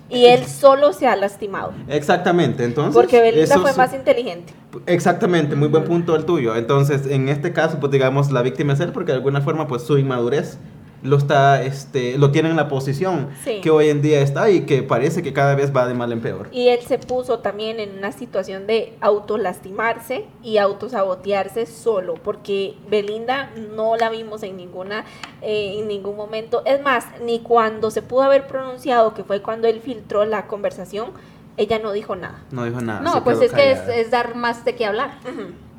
[0.09, 1.73] y él solo se ha lastimado.
[1.88, 2.95] Exactamente, entonces.
[2.95, 4.53] Porque Belinda fue más inteligente.
[4.87, 6.55] Exactamente, muy buen punto el tuyo.
[6.57, 9.83] Entonces, en este caso, pues digamos, la víctima es él porque de alguna forma, pues
[9.83, 10.59] su inmadurez
[11.02, 13.28] lo está, este, lo tiene en la posición
[13.62, 16.20] que hoy en día está y que parece que cada vez va de mal en
[16.20, 16.48] peor.
[16.52, 23.50] Y él se puso también en una situación de autolastimarse y autosabotearse solo, porque Belinda
[23.74, 25.04] no la vimos en ninguna,
[25.42, 26.62] eh, en ningún momento.
[26.64, 31.11] Es más, ni cuando se pudo haber pronunciado, que fue cuando él filtró la conversación,
[31.56, 32.42] ella no dijo nada.
[32.50, 33.00] No dijo nada.
[33.00, 35.18] No, pues es que es, dar más de qué hablar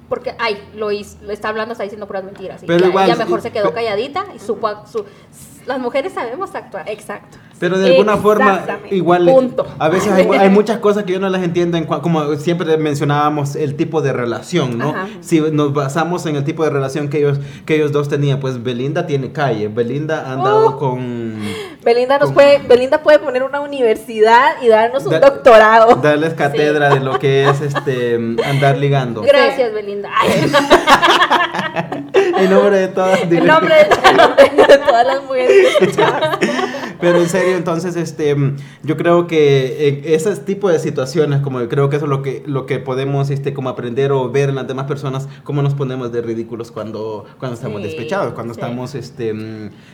[0.10, 2.62] porque, ay, lo, hizo, lo está hablando, está diciendo puras mentiras.
[2.65, 5.06] Pero ya, igual, mejor se quedó calladita y supo, su,
[5.65, 6.89] las mujeres sabemos actuar.
[6.89, 7.38] Exacto.
[7.60, 9.28] Pero de alguna forma, igual,
[9.80, 13.76] a veces hay, muchas cosas que yo no las entiendo, en como siempre mencionábamos, el
[13.76, 14.93] tipo de relación, ¿no?
[15.22, 18.62] Si nos basamos en el tipo de relación que ellos, que ellos dos tenían, pues
[18.63, 20.78] Belinda tiene calle, Belinda ha andado oh.
[20.78, 21.38] con...
[21.84, 25.96] Belinda, nos puede, Belinda puede poner una universidad y darnos un doctorado.
[25.96, 28.15] Darles cátedra de lo que es este
[28.46, 29.22] andar ligando.
[29.22, 30.10] Gracias, Belinda.
[32.13, 33.22] en nombre de todas.
[33.22, 35.78] En nombre de, todas las mujeres.
[37.00, 38.36] Pero en serio, entonces, este,
[38.84, 42.22] yo creo que en ese tipo de situaciones, como yo creo que eso es lo
[42.22, 45.74] que, lo que podemos, este, como aprender o ver en las demás personas, cómo nos
[45.74, 49.34] ponemos de ridículos cuando, cuando estamos despechados, cuando estamos, este,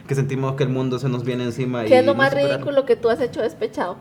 [0.08, 1.86] que sentimos que el mundo se nos viene encima.
[1.86, 3.98] ¿Qué es lo más ridículo que tú has hecho despechado?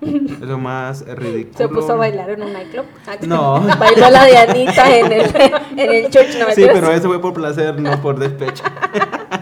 [0.00, 1.56] Es lo más ridículo.
[1.56, 2.84] Se puso a bailar en un nightclub.
[3.26, 3.60] No.
[3.78, 5.34] Bailó la de Anita en el,
[5.76, 6.36] en el church.
[6.38, 8.64] No, sí, pero eso fue por placer, no por despecho.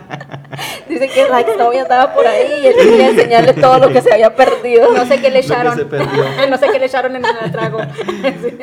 [0.95, 4.13] Dice que la exnovia estaba por ahí y él quería enseñarle todo lo que se
[4.13, 4.93] había perdido.
[4.93, 5.77] No sé qué le echaron.
[6.51, 7.79] no sé qué le echaron en el trago.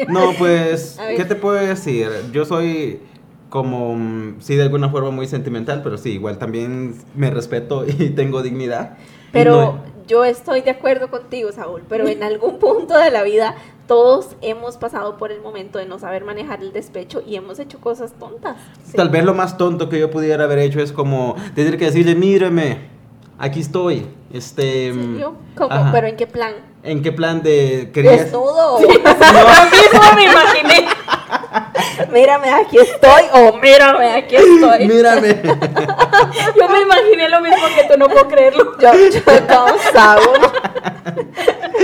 [0.07, 2.09] No, pues, ¿qué te puedo decir?
[2.31, 3.01] Yo soy
[3.49, 8.11] como, mm, sí, de alguna forma muy sentimental, pero sí, igual también me respeto y
[8.11, 8.97] tengo dignidad.
[9.33, 13.55] Pero yo estoy de acuerdo contigo, Saúl, pero en algún punto de la vida
[13.91, 17.77] todos hemos pasado por el momento de no saber manejar el despecho y hemos hecho
[17.81, 18.55] cosas tontas.
[18.95, 22.15] Tal vez lo más tonto que yo pudiera haber hecho es como tener que decirle,
[22.15, 22.87] míreme,
[23.37, 24.07] aquí estoy.
[24.31, 24.93] Este,
[25.57, 25.89] ¿Cómo?
[25.91, 26.53] ¿Pero en qué plan?
[26.83, 28.31] ¿En qué plan de querías?
[28.31, 28.77] Desnudo.
[28.79, 28.87] Sí.
[28.87, 30.87] mismo me imaginé.
[32.13, 33.23] mírame, aquí estoy.
[33.33, 34.87] O mírame, aquí estoy.
[34.87, 35.41] Mírame.
[36.55, 38.77] yo me imaginé lo mismo que tú, no puedo creerlo.
[38.79, 39.19] Yo, yo.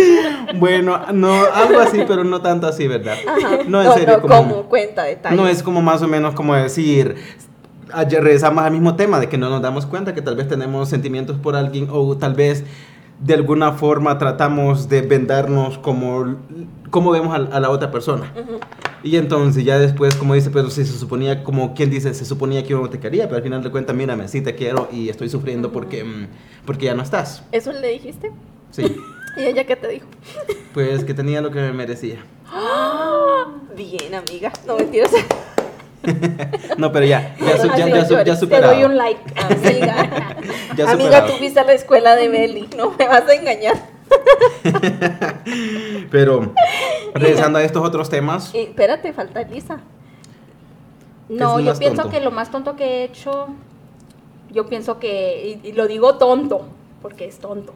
[0.56, 3.16] bueno, no, algo así, pero no tanto así, ¿verdad?
[3.68, 4.22] No, en serio.
[4.22, 5.38] como, como cuenta detalles.
[5.38, 7.16] No es como más o menos como decir,
[7.94, 10.90] ayer regresamos al mismo tema de que no nos damos cuenta que tal vez tenemos
[10.90, 12.64] sentimientos por alguien o tal vez
[13.20, 16.38] de alguna forma tratamos de vendarnos como,
[16.90, 18.32] como vemos a, la otra persona.
[19.04, 22.64] Y entonces ya después, como dice pero si se suponía, como quien dice, se suponía
[22.64, 25.10] que yo no te quería, pero al final de cuentas, mírame, sí te quiero y
[25.10, 26.28] estoy sufriendo porque, mm,
[26.66, 27.44] porque ya no estás.
[27.52, 28.32] ¿Eso le dijiste?
[28.72, 28.84] Sí.
[29.38, 30.08] ¿Y ella qué te dijo?
[30.74, 32.24] Pues que tenía lo que me merecía.
[33.76, 34.52] Bien, amiga.
[34.66, 35.12] No mentiras.
[36.78, 38.74] no, pero ya, ya, ya, ya, superado.
[38.74, 39.22] Te doy un like.
[39.36, 40.38] Amiga,
[40.92, 43.76] amiga tú fuiste a la escuela de Belly, no me vas a engañar.
[46.12, 46.54] pero,
[47.14, 48.52] regresando a estos otros temas.
[48.54, 49.80] espérate, falta Lisa.
[51.30, 53.48] No, yo pienso que lo más tonto que he hecho,
[54.52, 56.68] yo pienso que, y, lo digo tonto,
[57.02, 57.74] porque es tonto.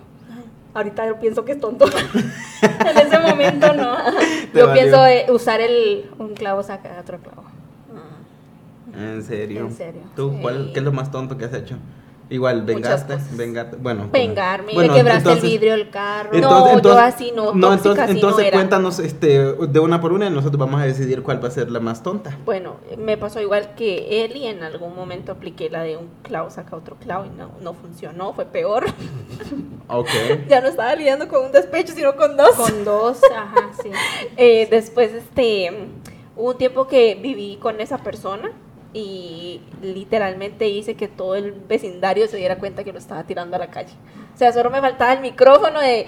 [0.74, 1.86] Ahorita yo pienso que es tonto.
[2.62, 3.98] en ese momento no.
[4.54, 7.44] Yo pienso eh, usar el un clavo saca otro clavo.
[8.96, 9.62] ¿En serio?
[9.62, 10.02] ¿En serio?
[10.16, 11.76] ¿Tú cuál, qué es lo más tonto que has hecho?
[12.32, 14.08] Igual, vengaste, vengarte, bueno.
[14.10, 16.32] Vengarme, bueno, quebraste el vidrio del carro.
[16.40, 20.58] no, yo así no, no entonces, entonces cuéntanos este, de una por una y nosotros
[20.58, 22.38] vamos a decidir cuál va a ser la más tonta.
[22.46, 26.50] Bueno, me pasó igual que él y en algún momento apliqué la de un clavo
[26.50, 28.86] saca otro clavo y no, no funcionó, fue peor.
[29.90, 30.08] ok.
[30.48, 32.52] ya no estaba lidiando con un despecho, sino con dos.
[32.52, 33.90] Con dos, ajá, sí.
[34.38, 35.70] eh, después, este,
[36.38, 38.54] hubo un tiempo que viví con esa persona
[38.94, 43.60] y literalmente hice que todo el vecindario se diera cuenta que lo estaba tirando a
[43.60, 43.94] la calle.
[44.34, 46.08] O sea, solo me faltaba el micrófono de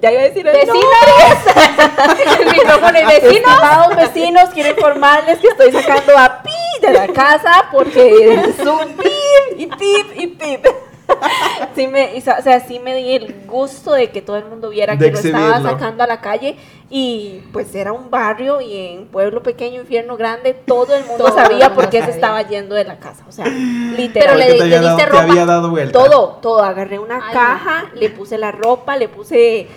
[0.00, 0.76] ya iba a decir vecinos.
[2.40, 3.32] el micrófono de vecinos.
[3.32, 6.50] Estimados vecinos, quiero informarles que estoy sacando a Pi
[6.86, 10.66] de la casa porque es un pip y pip y pip.
[11.74, 14.96] sí me, o sea, sí me di el gusto de que todo el mundo viera
[14.98, 16.56] que lo estaba sacando a la calle
[16.88, 21.74] y pues era un barrio y en pueblo pequeño, infierno grande, todo el mundo sabía
[21.74, 24.36] por qué se estaba yendo de la casa, o sea, literal.
[24.36, 25.22] Pero le, diste ropa.
[25.22, 25.98] Había dado vuelta.
[25.98, 29.68] Todo, todo, agarré una caja, le puse la ropa, le puse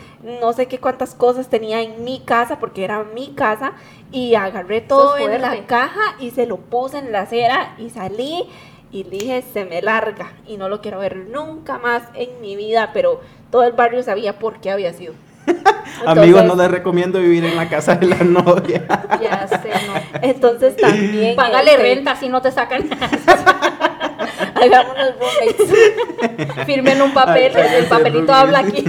[0.42, 3.72] no sé qué cuántas cosas tenía en mi casa porque era mi casa
[4.12, 8.50] y agarré todo en la caja y se lo puse en la acera y salí
[8.91, 12.91] y dije, se me larga y no lo quiero ver nunca más en mi vida,
[12.93, 13.21] pero
[13.52, 15.13] todo el barrio sabía por qué había sido.
[16.06, 18.86] Amigos, no les recomiendo vivir en la casa de la novia.
[19.21, 20.19] ya sé, no.
[20.21, 21.36] Entonces también...
[21.36, 22.89] Págale este, renta si no te sacan.
[24.60, 26.65] Roommates.
[26.65, 28.84] Firmen un papel, el papelito habla aquí.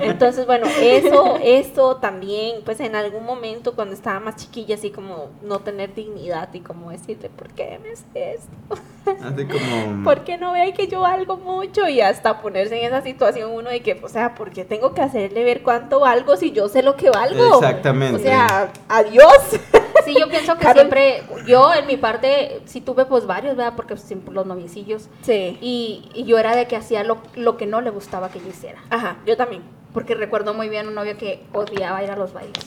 [0.00, 5.30] Entonces, bueno, eso, esto también, pues en algún momento cuando estaba más chiquilla, así como
[5.42, 8.82] no tener dignidad y como decirle, ¿por qué me haces esto?
[9.24, 10.04] Así como...
[10.04, 11.88] ¿Por qué no ve que yo valgo mucho?
[11.88, 15.02] Y hasta ponerse en esa situación uno de que, o sea, ¿por qué tengo que
[15.02, 17.56] hacerle ver cuánto valgo si yo sé lo que valgo?
[17.56, 18.16] Exactamente.
[18.16, 19.60] O sea, adiós.
[20.04, 23.74] Sí, yo pienso que siempre, yo en mi parte sí tuve pues varios, ¿verdad?
[23.76, 25.08] Porque siempre los novicillos.
[25.22, 25.58] Sí.
[25.60, 28.48] Y, y yo era de que hacía lo, lo, que no le gustaba que yo
[28.48, 28.82] hiciera.
[28.90, 29.62] Ajá, yo también.
[29.92, 32.64] Porque recuerdo muy bien un novio que odiaba ir a los bailes.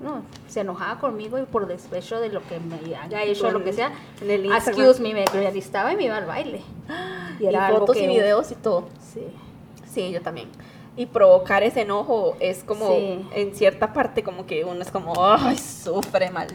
[0.00, 3.72] No, se enojaba conmigo y por despecho de lo que me haya hecho, lo que
[3.72, 3.92] sea.
[4.20, 6.62] En el excuse me, me listaba y me iba al baile.
[7.38, 8.88] Y, era fotos y videos y todo.
[9.00, 9.22] Sí.
[9.86, 10.48] Sí, yo también
[10.96, 12.86] y provocar ese enojo es como
[13.34, 16.48] en cierta parte como que uno es como ay sufre mal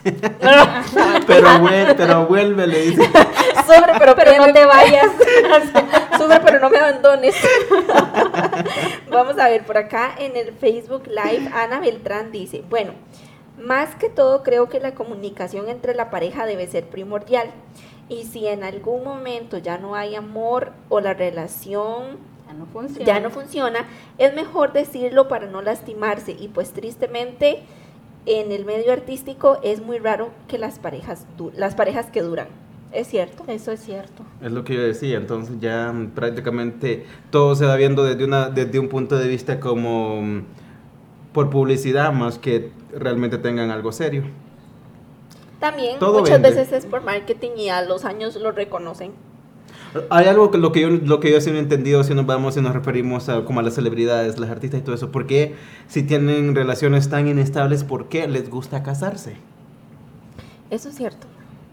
[1.26, 3.04] pero, vuelve, pero vuelve, le dice.
[3.04, 5.06] Sufre, pero, pero no te vayas.
[6.18, 7.34] Sufre, pero no me abandones.
[9.10, 12.92] Vamos a ver, por acá en el Facebook Live, Ana Beltrán dice, bueno,
[13.58, 17.50] más que todo creo que la comunicación entre la pareja debe ser primordial.
[18.08, 22.18] Y si en algún momento ya no hay amor o la relación
[22.58, 23.06] no funciona.
[23.06, 23.86] ya no funciona,
[24.18, 27.62] es mejor decirlo para no lastimarse y pues tristemente
[28.26, 32.48] en el medio artístico es muy raro que las parejas las parejas que duran.
[32.92, 33.44] Es cierto.
[33.48, 34.22] Eso es cierto.
[34.42, 38.78] Es lo que yo decía, entonces ya prácticamente todo se va viendo desde una desde
[38.78, 40.42] un punto de vista como mm,
[41.32, 44.24] por publicidad más que realmente tengan algo serio.
[45.60, 49.12] También muchas veces es por marketing y a los años lo reconocen.
[50.10, 52.26] Hay algo que lo que yo lo que yo sí no he entendido si nos
[52.26, 55.26] vamos y nos referimos a como a las celebridades, las artistas y todo eso, ¿por
[55.26, 55.54] qué
[55.86, 59.36] si tienen relaciones tan inestables, por qué les gusta casarse?
[60.70, 61.26] Eso es cierto.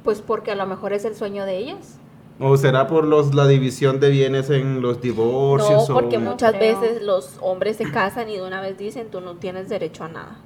[0.04, 2.00] Pues porque a lo mejor es el sueño de ellas.
[2.40, 5.88] ¿O será por los, la división de bienes en los divorcios?
[5.90, 9.36] No, porque muchas veces los hombres se casan y de una vez dicen tú no
[9.36, 10.38] tienes derecho a nada.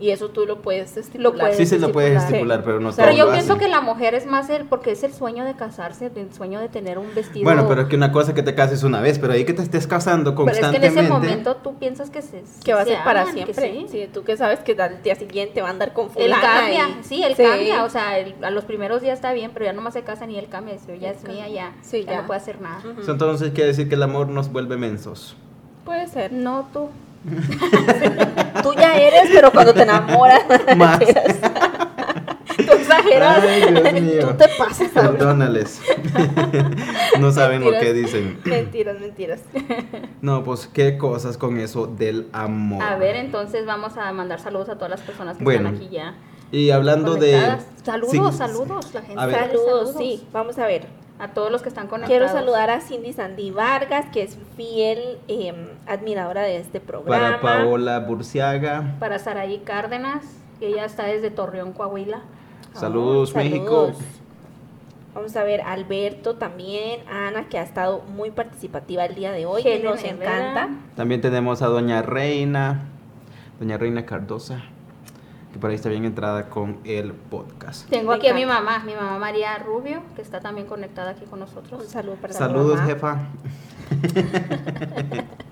[0.00, 1.54] Y eso tú lo puedes estipular.
[1.54, 4.48] sí, se lo puedes estipular, pero no Pero yo pienso que la mujer es más
[4.48, 7.44] el, porque es el sueño de casarse, el sueño de tener un vestido.
[7.44, 9.54] Bueno, pero es que una cosa es que te cases una vez, pero ahí que
[9.54, 10.78] te estés casando constantemente.
[10.78, 13.26] Pero es que en ese momento tú piensas que se Que va a ser para
[13.26, 13.86] siempre.
[13.88, 14.08] Sí.
[14.12, 16.36] tú que sabes que al día siguiente va a andar con fulana.
[16.36, 19.72] Él cambia, sí, él cambia, o sea, a los primeros días está bien, pero ya
[19.72, 22.26] no más se casa ni él cambia, eso ya es mía, ya, sí, ya, no
[22.26, 22.82] puede hacer nada.
[23.06, 25.36] Entonces quiere decir que el amor nos vuelve mensos.
[25.84, 26.32] Puede ser.
[26.32, 26.90] No, tú.
[28.62, 30.42] Tú ya eres, pero cuando te enamoras.
[30.76, 30.98] Más.
[32.56, 33.42] Tú exageras.
[34.20, 34.88] Tú te pasas.
[34.88, 35.80] Perdónales.
[37.20, 38.40] no saben lo que dicen.
[38.44, 39.40] Mentiras, mentiras.
[40.20, 42.82] No, pues qué cosas con eso del amor.
[42.82, 46.16] A ver, entonces vamos a mandar saludos a todas las personas que están aquí ya.
[46.50, 47.58] Y hablando de.
[47.84, 49.30] Saludos, saludos, la gente.
[49.30, 50.26] saludos, sí.
[50.32, 52.18] Vamos a ver a todos los que están conectados.
[52.18, 57.40] Quiero saludar a Cindy Sandy Vargas, que es fiel em, admiradora de este programa.
[57.40, 58.94] Para Paola Burciaga.
[59.00, 60.24] Para Saraí Cárdenas,
[60.58, 62.22] que ella está desde Torreón, Coahuila.
[62.74, 63.92] Saludos, México.
[65.14, 69.62] Vamos a ver, Alberto también, Ana, que ha estado muy participativa el día de hoy,
[69.62, 70.68] que nos encanta.
[70.94, 72.82] También tenemos a Doña Reina,
[73.58, 74.62] Doña Reina Cardosa
[75.52, 77.88] que por ahí está bien entrada con el podcast.
[77.88, 81.40] Tengo aquí a mi mamá, mi mamá María Rubio, que está también conectada aquí con
[81.40, 81.82] nosotros.
[81.82, 83.18] Un saludo para Saludos, jefa.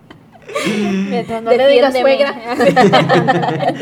[1.08, 2.34] Mientras no le digas suegra.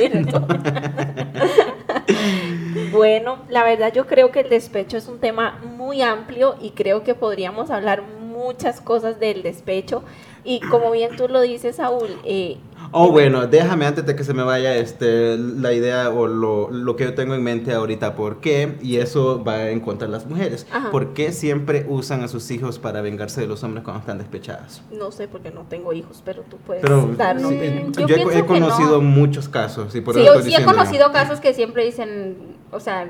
[2.92, 7.02] bueno, la verdad yo creo que el despecho es un tema muy amplio y creo
[7.02, 10.04] que podríamos hablar muchas cosas del despecho.
[10.44, 12.58] Y como bien tú lo dices, Saúl, eh,
[12.92, 16.96] Oh, bueno, déjame antes de que se me vaya este, la idea o lo, lo,
[16.96, 18.14] que yo tengo en mente ahorita.
[18.14, 18.76] ¿Por qué?
[18.82, 20.66] Y eso va en contra de las mujeres.
[20.90, 24.82] ¿Por qué siempre usan a sus hijos para vengarse de los hombres cuando están despechados?
[24.92, 27.50] No sé, porque no tengo hijos, pero tú puedes pero, darnos.
[27.50, 29.94] Mm, yo, he, conocido muchos casos.
[29.94, 32.36] Y por sí, sí he conocido casos que siempre dicen,
[32.70, 33.08] o sea,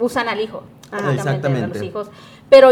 [0.00, 0.64] usan al hijo.
[1.12, 1.64] Exactamente.
[1.64, 2.08] A los hijos.
[2.50, 2.70] Pero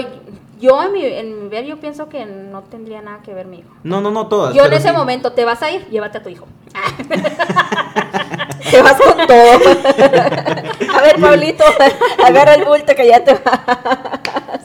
[0.58, 3.58] Yo en mi, en mi ver, yo pienso que no tendría nada que ver mi
[3.58, 3.68] hijo.
[3.82, 4.54] No, no, no todas.
[4.54, 5.86] Yo en ese momento, ¿te vas a ir?
[5.88, 6.46] Llévate a tu hijo.
[8.70, 9.52] te vas con todo.
[10.94, 11.64] a ver, Pablito,
[12.24, 13.60] agarra el bulto que ya te vas.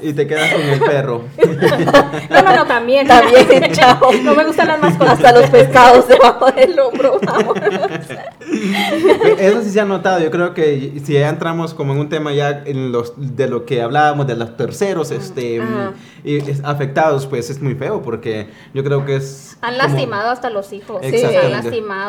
[0.02, 1.26] Y te quedas con el perro.
[2.30, 3.08] no, no, no, también.
[3.08, 4.12] También, chao.
[4.24, 5.14] No me gustan las mascotas.
[5.14, 7.20] Hasta los pescados debajo del hombro.
[9.38, 10.20] Eso sí se ha notado.
[10.20, 13.66] Yo creo que si ya entramos como en un tema ya en los, de lo
[13.66, 15.62] que hablábamos de los terceros este,
[16.24, 19.58] y, afectados, pues es muy feo porque yo creo que es...
[19.62, 21.02] Han lastimado hasta los hijos.
[21.04, 22.01] Sí, han lastimado.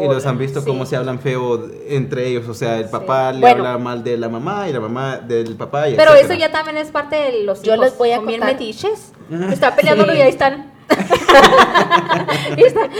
[0.00, 2.48] Y los han visto como se hablan feo entre ellos.
[2.48, 5.84] O sea, el papá le habla mal de la mamá y la mamá del papá.
[5.96, 8.52] Pero eso ya también es parte de los Yo les voy a contar.
[8.52, 9.12] metiches.
[9.50, 10.72] Está peleándolo y ahí están.
[12.56, 12.90] y están.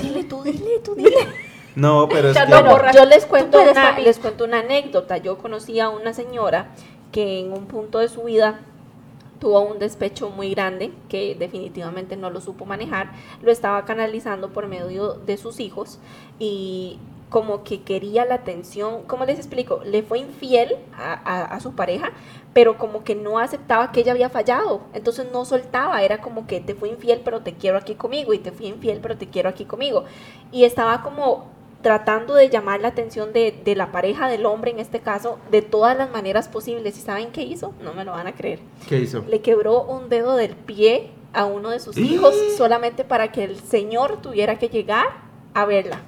[0.00, 1.28] Dile tú, dile tú, dile.
[1.74, 2.50] No, pero es que...
[2.94, 5.18] yo les cuento, una, les cuento una anécdota.
[5.18, 6.68] Yo conocí a una señora
[7.12, 8.60] que en un punto de su vida
[9.38, 13.12] tuvo un despecho muy grande que definitivamente no lo supo manejar,
[13.42, 15.98] lo estaba canalizando por medio de sus hijos
[16.38, 19.80] y como que quería la atención, ¿cómo les explico?
[19.84, 22.12] Le fue infiel a, su pareja,
[22.52, 26.60] pero como que no aceptaba que ella había fallado, entonces no soltaba, era como que
[26.60, 29.48] te fui infiel pero te quiero aquí conmigo y te fui infiel pero te quiero
[29.48, 30.04] aquí conmigo.
[30.52, 31.55] Y estaba como
[31.86, 35.62] tratando de llamar la atención de, de, la pareja del hombre en este caso de
[35.62, 36.98] todas las maneras posibles.
[36.98, 37.74] ¿Y saben qué hizo?
[37.80, 38.58] No me lo van a creer.
[38.88, 39.24] ¿Qué hizo?
[39.28, 43.60] Le quebró un dedo del pie a uno de sus hijos solamente para que el
[43.60, 45.06] señor tuviera que llegar
[45.54, 46.00] a verla.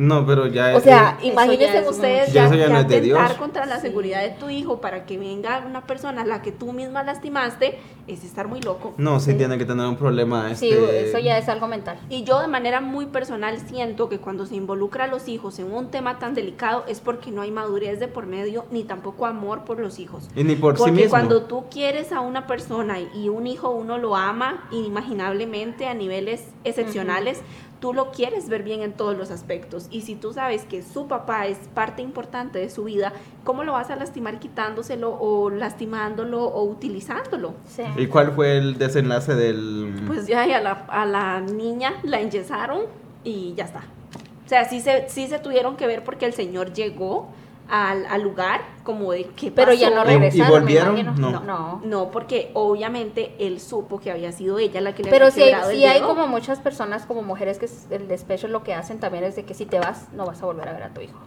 [0.00, 0.74] No, pero ya.
[0.76, 5.62] O sea, imagínense ustedes ya, ya, contra la seguridad de tu hijo para que venga
[5.66, 8.94] una persona a la que tú misma lastimaste, es estar muy loco.
[8.96, 10.54] No, sí, tiene que tener un problema.
[10.54, 11.98] Sí, este, eso ya es algo mental.
[12.08, 15.70] Y yo de manera muy personal siento que cuando se involucra a los hijos en
[15.70, 19.66] un tema tan delicado es porque no hay madurez de por medio ni tampoco amor
[19.66, 20.30] por los hijos.
[20.34, 21.10] Y ni por porque sí mismo.
[21.10, 26.46] cuando tú quieres a una persona y un hijo uno lo ama inimaginablemente a niveles
[26.64, 27.42] excepcionales
[27.80, 29.88] tú lo quieres ver bien en todos los aspectos.
[29.90, 33.12] Y si tú sabes que su papá es parte importante de su vida,
[33.42, 37.54] ¿cómo lo vas a lastimar quitándoselo o lastimándolo o utilizándolo?
[37.96, 40.04] ¿Y cuál fue el desenlace del...?
[40.06, 42.82] Pues ya a la, a la niña la enyesaron
[43.24, 43.82] y ya está.
[44.44, 47.28] O sea, sí se, sí se tuvieron que ver porque el señor llegó
[47.70, 51.40] al, al, lugar como de que pero ya no regresaron y volvieron no.
[51.40, 51.80] no.
[51.84, 52.10] no.
[52.10, 55.84] Porque obviamente él supo que había sido ella la que le pero había sí, sí
[55.84, 59.44] hay como muchas personas como mujeres que el despecho lo que hacen también es de
[59.44, 61.18] que si te vas no vas a volver a ver a tu hijo.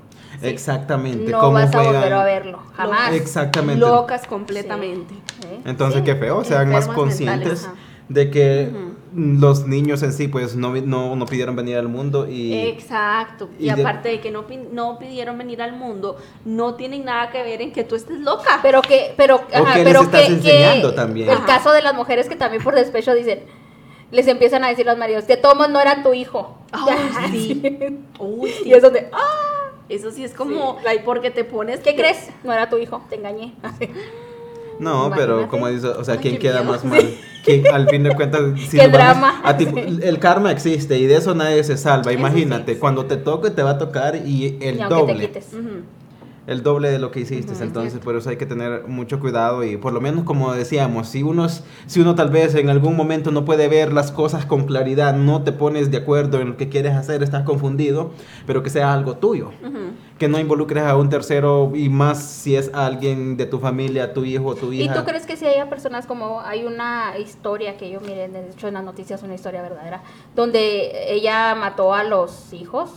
[0.41, 3.13] Exactamente no vas a volver a verlo jamás.
[3.13, 3.79] Exactamente.
[3.79, 5.13] locas completamente.
[5.65, 7.69] Entonces qué feo sean más conscientes
[8.09, 12.53] de que los niños en sí pues no, no, no, pidieron venir al mundo y...
[12.53, 17.43] Exacto, y, aparte de, que no, no pidieron venir al mundo, no tienen nada que
[17.43, 18.59] ver en que tú estés loca.
[18.61, 21.29] Pero que, pero, ajá, pero les estás enseñando también.
[21.29, 23.43] El caso de las mujeres que también por despecho dicen,
[24.11, 26.57] les empiezan a decir los maridos, que Tomás no era tu hijo.
[27.31, 27.61] sí.
[28.19, 28.69] Uy, sí.
[28.69, 29.53] Y es donde, ¡ah!
[29.89, 31.81] Eso sí es como, porque te pones...
[31.81, 32.29] ¿Qué crees?
[32.43, 33.53] No era tu hijo, te engañé.
[34.79, 37.13] No, pero como dice, o sea, ¿quién queda más mal?
[37.43, 39.41] ¿Quién, al fin de cuentas, si ¿Qué drama?
[39.43, 39.67] a ti,
[40.01, 42.13] el karma existe y de eso nadie se salva.
[42.13, 45.31] Imagínate, cuando te toque te va a tocar y el doble.
[46.45, 49.77] El doble de lo que hiciste, entonces por eso hay que tener mucho cuidado y
[49.77, 53.45] por lo menos como decíamos, si uno, si uno tal vez en algún momento no
[53.45, 56.95] puede ver las cosas con claridad, no te pones de acuerdo en lo que quieres
[56.95, 58.11] hacer, estás confundido,
[58.45, 59.51] pero que sea algo tuyo.
[60.19, 64.25] Que no involucres a un tercero y más si es alguien de tu familia, tu
[64.25, 64.93] hijo, tu hija.
[64.93, 68.49] ¿Y tú crees que si haya personas como hay una historia que yo miré, de
[68.49, 70.03] hecho en las noticias una historia verdadera,
[70.35, 72.91] donde ella mató a los hijos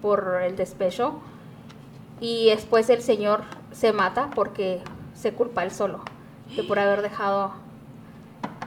[0.00, 1.20] por el despecho
[2.22, 3.42] y después el señor
[3.72, 4.80] se mata porque
[5.12, 6.00] se culpa él solo
[6.56, 7.52] de por haber dejado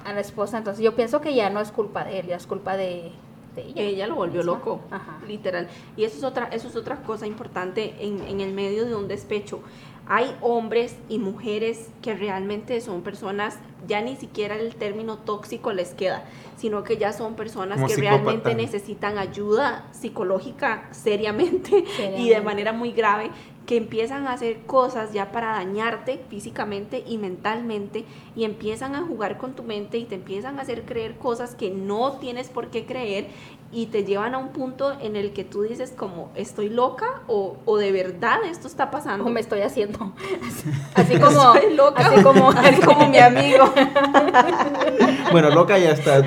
[0.04, 0.58] a la esposa.
[0.58, 3.14] Entonces yo pienso que ya no es culpa de él, ya es culpa de
[3.56, 4.08] ella.
[4.08, 4.82] lo volvió loco,
[5.26, 5.70] literal.
[5.96, 9.08] Y eso es otra, eso es otra cosa importante en, en el medio de un
[9.08, 9.62] despecho.
[10.08, 15.94] Hay hombres y mujeres que realmente son personas, ya ni siquiera el término tóxico les
[15.96, 16.24] queda,
[16.58, 21.86] sino que ya son personas que realmente necesitan ayuda psicológica seriamente,
[22.18, 23.32] y de manera muy grave
[23.66, 29.38] que empiezan a hacer cosas ya para dañarte físicamente y mentalmente y empiezan a jugar
[29.38, 32.86] con tu mente y te empiezan a hacer creer cosas que no tienes por qué
[32.86, 33.28] creer
[33.76, 37.58] y te llevan a un punto en el que tú dices como estoy loca o,
[37.66, 40.14] o de verdad esto está pasando o me estoy haciendo.
[40.96, 43.72] Así como loca así como así como mi amigo.
[45.32, 46.22] Bueno loca ya está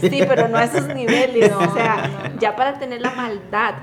[0.00, 3.74] sí pero no a esos niveles o sea ya para tener la maldad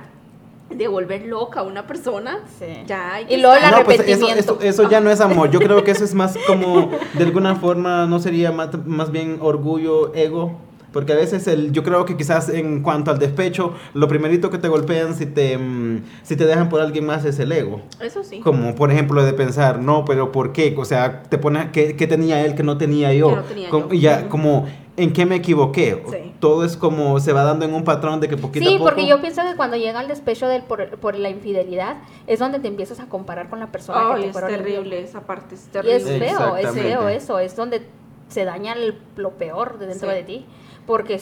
[0.69, 2.39] de volver loca a una persona,
[2.85, 5.51] ya Y luego el no, pues eso, eso, ya no es amor.
[5.51, 9.37] Yo creo que eso es más como, de alguna forma, no sería más, más bien
[9.41, 10.59] orgullo, ego.
[10.95, 14.57] Porque a veces el, yo creo que quizás en cuanto al despecho, lo primerito que
[14.57, 17.81] te golpean si te, mm, si te dejan por alguien más es el ego.
[17.99, 18.39] Eso sí.
[18.39, 20.73] Como por ejemplo de pensar, no, pero ¿por qué?
[20.77, 23.43] O sea, te pone, ¿qué, qué tenía él que no tenía yo?
[23.91, 26.01] Y ya, como, ¿en qué me equivoqué?
[26.39, 28.91] Todo es como, se va dando en un patrón de que poquito sí, a poco...
[28.91, 32.59] porque yo pienso que cuando llega el despecho del, por, por, la infidelidad, es donde
[32.59, 35.97] te empiezas a comparar con la persona que te es terrible, esa parte es terrible.
[35.97, 37.81] Y es feo, es feo eso, es donde
[38.29, 38.75] se daña
[39.17, 40.45] lo peor de dentro de ti
[40.85, 41.21] porque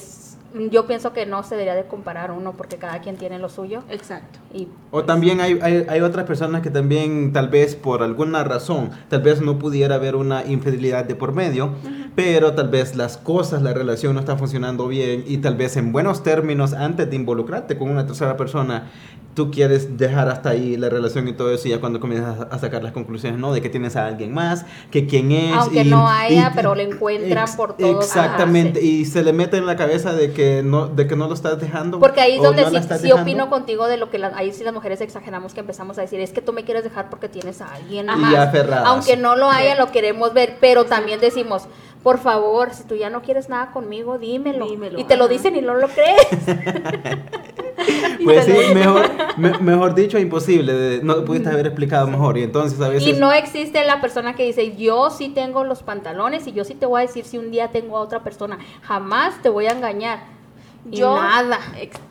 [0.69, 3.83] yo pienso que no se debería de comparar uno porque cada quien tiene lo suyo.
[3.89, 4.39] Exacto.
[4.53, 8.91] Y, o también hay, hay, hay, otras personas que también tal vez por alguna razón,
[9.09, 11.71] tal vez no pudiera haber una infidelidad de por medio,
[12.15, 15.91] pero tal vez las cosas, la relación no está funcionando bien y tal vez en
[15.91, 18.91] buenos términos antes de involucrarte con una tercera persona,
[19.33, 22.59] tú quieres dejar hasta ahí la relación y todo eso y ya cuando comienzas a
[22.59, 23.51] sacar las conclusiones, ¿no?
[23.53, 25.55] De que tienes a alguien más, que quién es.
[25.55, 27.99] Aunque no haya, pero le encuentran por todo.
[27.99, 31.33] Exactamente, y se le mete en la cabeza de que no, de que no lo
[31.33, 31.99] estás dejando.
[31.99, 32.65] Porque ahí es donde
[32.99, 36.19] sí, opino contigo de lo que ahí sí las mujeres exageramos que empezamos a decir,
[36.19, 38.53] es que tú me quieres dejar porque tienes a alguien más.
[38.53, 41.63] Y Aunque no lo haya, lo queremos ver, pero también decimos,
[42.03, 44.67] por favor, si tú ya no quieres nada conmigo, dímelo.
[44.97, 46.27] y te lo dicen y no lo crees.
[48.25, 50.99] pues sí, mejor, mejor dicho, imposible.
[51.01, 52.37] No pudiste haber explicado mejor.
[52.37, 53.07] Y entonces a veces.
[53.07, 56.75] Y no existe la persona que dice, yo sí tengo los pantalones y yo sí
[56.75, 58.59] te voy a decir si un día tengo a otra persona.
[58.81, 60.42] Jamás te voy a engañar.
[60.85, 61.59] Yo, nada.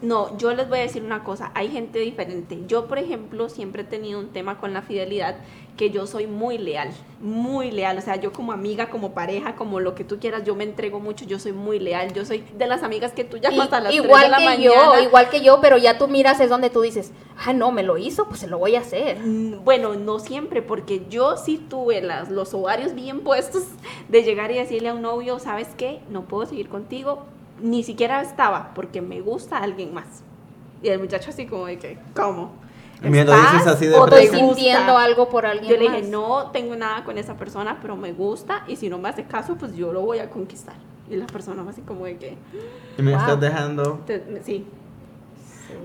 [0.01, 2.59] No, yo les voy a decir una cosa, hay gente diferente.
[2.67, 5.37] Yo, por ejemplo, siempre he tenido un tema con la fidelidad,
[5.77, 7.99] que yo soy muy leal, muy leal.
[7.99, 11.01] O sea, yo como amiga, como pareja, como lo que tú quieras, yo me entrego
[11.01, 12.13] mucho, yo soy muy leal.
[12.13, 14.45] Yo soy de las amigas que tú llamas a las igual 3 de la que
[14.45, 14.97] mañana.
[14.97, 17.13] Yo, igual que yo, pero ya tú miras es donde tú dices,
[17.45, 19.19] ah, no, me lo hizo, pues se lo voy a hacer.
[19.21, 23.65] Mm, bueno, no siempre, porque yo sí tuve las, los ovarios bien puestos
[24.09, 26.01] de llegar y decirle a un novio, ¿sabes qué?
[26.11, 27.25] No puedo seguir contigo,
[27.63, 30.23] ni siquiera estaba porque me gusta alguien más.
[30.83, 32.51] Y el muchacho así como de que, ¿cómo?
[33.03, 37.05] ¿Estás así de o estoy sintiendo algo por alguien Yo le dije, no tengo nada
[37.05, 40.03] con esa persona, pero me gusta y si no me hace caso, pues yo lo
[40.03, 40.77] voy a conquistar.
[41.11, 42.37] Y la persona así como de que...
[42.97, 44.01] ¿Y me estás dejando?
[44.45, 44.67] sí.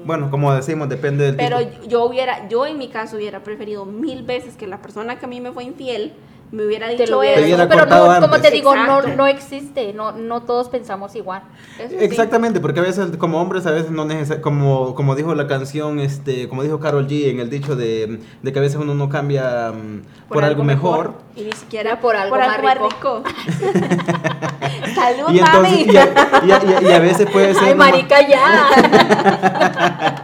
[0.05, 4.23] Bueno, como decimos, depende del Pero yo hubiera, yo en mi caso hubiera preferido mil
[4.23, 6.13] veces que la persona que a mí me fue infiel
[6.51, 7.67] me hubiera dicho eso.
[7.67, 11.43] pero no, como te digo, no, no existe, no, no todos pensamos igual.
[11.77, 15.99] Exactamente, porque a veces como hombres a veces no necesariamente, como, como dijo la canción,
[15.99, 19.09] este, como dijo Carol G en el dicho de, de que a veces uno no
[19.09, 21.15] cambia mm, por, algo, mejor.
[21.35, 23.23] Y ni siquiera por algo, más, rico.
[24.95, 25.85] Salud, y mami.
[25.89, 27.63] y, a, y, a, veces puede ser...
[27.63, 28.69] Ay, marica, ya.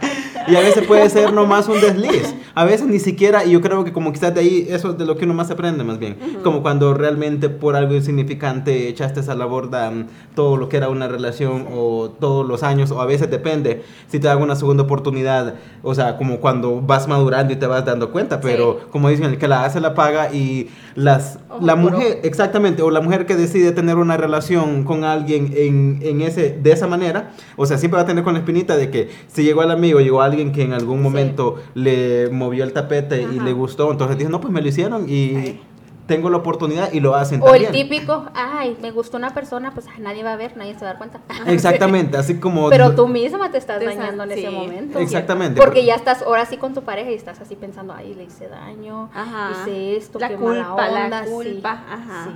[0.46, 2.34] y a veces puede ser nomás un desliz.
[2.54, 5.04] A veces ni siquiera, y yo creo que como quizás de ahí, eso es de
[5.04, 6.16] lo que uno más aprende más bien.
[6.44, 10.88] Como cuando realmente por algo insignificante echaste a la borda mm, todo lo que era
[10.88, 13.82] una relación o todos los años, o a veces depende.
[14.08, 17.84] Si te dan una segunda oportunidad, o sea, como cuando vas madurando y te vas
[17.84, 22.20] dando cuenta, pero como dicen, el que la hace la paga y las, la mujer,
[22.22, 26.72] exactamente, o la mujer que decide tener una relación con alguien en, en, ese, de
[26.72, 29.62] esa manera, o sea, siempre va a tener con la espinita de que si llegó
[29.62, 33.52] al amigo, llegó a alguien que en algún momento le movió el tapete y le
[33.52, 35.60] gustó, entonces dice, no, pues me lo hicieron y
[36.06, 37.40] tengo la oportunidad y lo hacen.
[37.42, 40.80] O el típico, ay, me gustó una persona, pues nadie va a ver, nadie se
[40.80, 41.20] va a dar cuenta.
[41.46, 42.68] Exactamente, así como...
[42.68, 44.98] Pero tú misma te estás dañando en ese momento.
[44.98, 45.60] Exactamente.
[45.60, 48.48] Porque ya estás ahora sí con tu pareja y estás así pensando, ay, le hice
[48.48, 49.10] daño,
[49.52, 52.32] hice esto, la qué culpa, mala La culpa, ajá.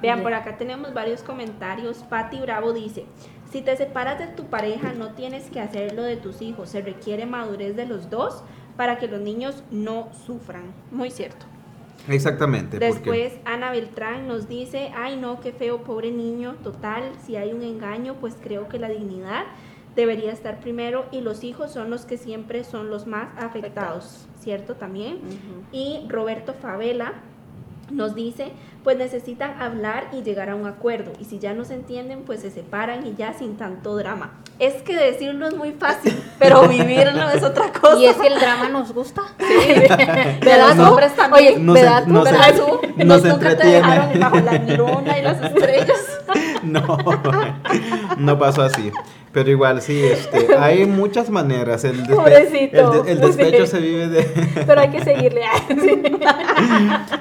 [0.00, 1.98] Vean, por acá tenemos varios comentarios.
[1.98, 3.06] Patti Bravo dice,
[3.52, 6.70] si te separas de tu pareja, no tienes que hacerlo de tus hijos.
[6.70, 8.42] Se requiere madurez de los dos
[8.78, 10.72] para que los niños no sufran.
[10.90, 11.44] Muy cierto.
[12.08, 12.78] Exactamente.
[12.78, 17.62] Después Ana Beltrán nos dice, ay no, qué feo, pobre niño, total, si hay un
[17.62, 19.44] engaño, pues creo que la dignidad
[19.94, 24.74] debería estar primero y los hijos son los que siempre son los más afectados, ¿cierto?
[24.74, 25.20] También.
[25.70, 27.12] Y Roberto Favela
[27.92, 28.52] nos dice,
[28.84, 31.12] pues necesitan hablar y llegar a un acuerdo.
[31.20, 34.32] Y si ya no se entienden, pues se separan y ya sin tanto drama.
[34.58, 37.98] Es que decirlo es muy fácil, pero vivirlo es otra cosa.
[37.98, 39.22] Y es que el drama nos gusta.
[39.38, 39.68] Sí.
[40.40, 40.74] ¿Verdad?
[40.74, 41.70] No, hombres también.
[41.70, 42.22] Oye, ¿verdad tú?
[42.22, 43.04] ¿Verdad tú?
[43.04, 46.20] Nos, nunca te dejaron bajo la luna y las estrellas.
[46.62, 46.98] no,
[48.16, 48.90] no pasó así.
[49.32, 51.84] Pero igual, sí, este, hay muchas maneras.
[51.84, 54.22] El, el, despecho se vive de...
[54.66, 55.40] Pero hay que seguirle.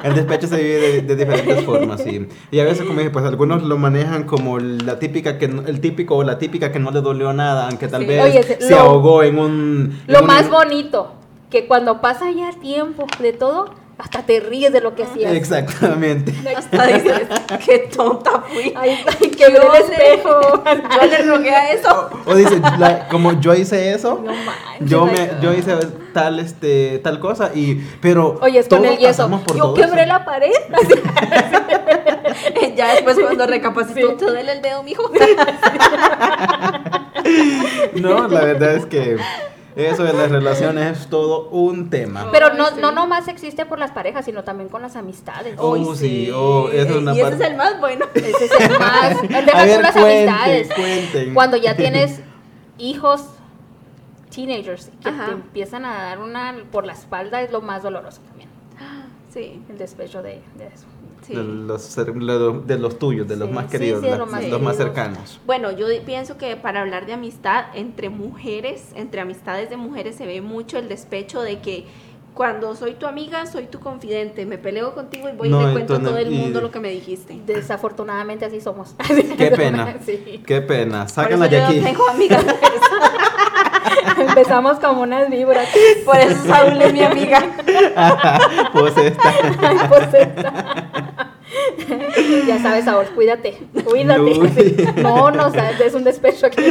[0.04, 2.28] el despecho se vive de, diferentes formas, sí.
[2.52, 6.18] Y a veces, como dije, pues algunos lo manejan como la típica que el típico
[6.18, 10.02] o la típica que no le dolió nada, aunque tal vez se ahogó en un...
[10.08, 11.14] lo más bonito,
[11.50, 15.32] que cuando pasa ya tiempo de todo hasta te ríes de lo que hacías.
[15.32, 16.34] Exactamente.
[16.58, 17.22] Hasta dices,
[17.64, 18.74] qué tonta fui.
[18.76, 20.64] Ay, ay quebré el espejo.
[20.66, 22.10] Yo le rogué a eso.
[22.26, 22.60] O, dice,
[23.12, 24.32] como yo hice eso, no
[24.80, 25.76] yo me, yo hice
[26.14, 29.30] tal este tal cosa y pero Oye, es con el yeso.
[29.56, 30.52] Yo quebré la pared.
[32.76, 35.12] ya después cuando recapacitó, ¿te duele el dedo, mijo?
[37.96, 39.18] no, la verdad es que
[39.76, 42.30] eso de las relaciones es todo un tema.
[42.32, 45.56] Pero no, no nomás existe por las parejas, sino también con las amistades.
[45.58, 48.06] Oh, sí, oh, es una y ese es el más bueno.
[48.14, 49.22] Ese es el más.
[49.22, 50.70] Deja ver, las amistades.
[51.34, 52.22] Cuando ya tienes
[52.78, 53.26] hijos,
[54.34, 58.50] teenagers, que te empiezan a dar una por la espalda, es lo más doloroso también.
[59.30, 59.64] Sí.
[59.70, 60.88] El despecho de, de eso.
[61.36, 64.30] De, los, de los tuyos, de los más queridos, de los,
[64.62, 65.40] más, cercanos.
[65.46, 70.26] Bueno, yo pienso que para hablar de amistad entre mujeres, entre amistades de mujeres, se
[70.26, 71.86] ve mucho el despecho de que
[72.34, 75.96] cuando soy tu amiga, soy tu confidente, me peleo contigo y voy y le cuento
[75.96, 77.38] a todo el mundo lo que me dijiste.
[77.46, 78.96] Desafortunadamente así somos.
[79.38, 79.98] Qué pena,
[80.46, 81.06] qué pena.
[81.06, 81.82] De aquí.
[81.82, 82.46] tengo amigas.
[84.28, 85.68] Empezamos como unas víboras.
[86.06, 87.42] Por eso Saúl es mi amiga.
[88.74, 89.34] pues esta.
[89.90, 90.54] pues esta.
[92.48, 94.94] ya sabes, Saúl, cuídate, cuídate.
[95.02, 96.62] No, no, es un despecho aquí.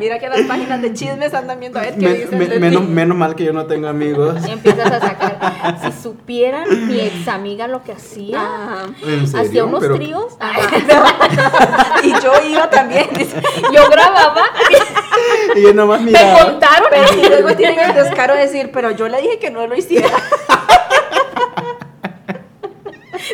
[0.00, 2.60] Mira que las páginas de chismes andan viendo a ver qué dicen.
[2.60, 4.46] menos, menos, mal que yo no tengo amigos.
[4.46, 5.78] Y empiezas a sacar.
[5.82, 8.86] Si supieran mi ex amiga lo que hacía,
[9.36, 10.36] hacía unos tríos.
[12.02, 13.08] y yo iba también.
[13.72, 14.44] Yo grababa.
[15.56, 16.34] Y yo nomás miraba.
[16.34, 16.88] Me contaron.
[16.90, 19.76] Pero y luego tienen el descaro de decir, pero yo le dije que no lo
[19.76, 20.08] hiciera.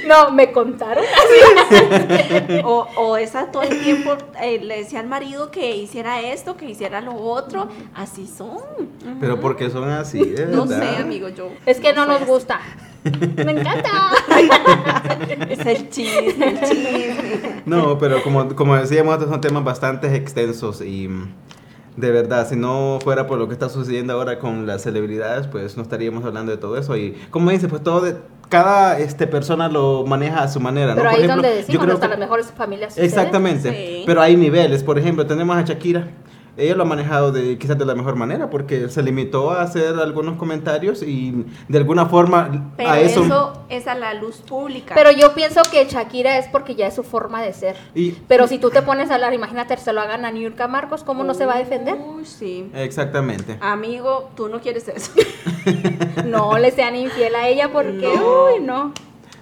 [0.07, 1.05] No, me contaron.
[2.65, 6.67] o, o esa todo el tiempo eh, le decía al marido que hiciera esto, que
[6.67, 7.69] hiciera lo otro.
[7.95, 8.61] Así son.
[9.21, 11.51] Pero porque son así, No sé, amigo, yo.
[11.67, 12.61] Es que no, nos gusta.
[13.05, 13.91] Me encanta.
[15.49, 17.63] es el chisme, el chisme.
[17.67, 21.09] No, pero como, como decíamos, estos son temas bastante extensos y
[21.97, 25.77] de verdad, si no fuera por lo que está sucediendo ahora con las celebridades, pues
[25.77, 26.97] no estaríamos hablando de todo eso.
[26.97, 28.17] Y como dice, pues todo de,
[28.49, 30.95] cada este, persona lo maneja a su manera.
[30.95, 32.99] Pero ahí es donde decimos, yo creo hasta las mejores familias.
[32.99, 34.03] Exactamente.
[34.07, 34.83] Pero hay niveles.
[34.83, 36.09] Por ejemplo, tenemos a Shakira
[36.57, 39.97] ella lo ha manejado de quizás de la mejor manera porque se limitó a hacer
[39.99, 44.95] algunos comentarios y de alguna forma Pero a eso, eso es a la luz pública.
[44.95, 47.77] Pero yo pienso que Shakira es porque ya es su forma de ser.
[48.29, 51.25] Pero si tú te pones a hablar, imagínate, se lo hagan a Niurka Marcos, ¿cómo
[51.25, 51.97] no se va a defender?
[52.25, 52.71] sí.
[52.75, 53.59] Exactamente.
[53.61, 55.13] Amigo, tú no quieres eso.
[56.25, 58.93] no le sean infiel a ella porque, uy, no.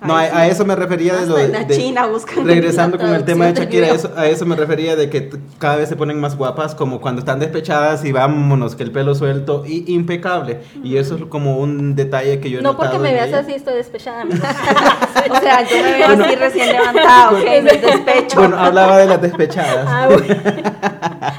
[0.05, 2.09] No, a, eso me refería de lo de, China
[2.45, 5.97] regresando con el tema de Shakira, a eso, me refería de que cada vez se
[5.97, 10.61] ponen más guapas, como cuando están despechadas y vámonos, que el pelo suelto y impecable.
[10.83, 13.75] Y eso es como un detalle que yo he No porque me veas así, estoy
[13.75, 14.25] despechada.
[15.31, 18.41] o sea, yo me veo así recién levantado, el despecho.
[18.41, 19.87] Bueno, hablaba de las despechadas.
[19.89, 20.09] Ah,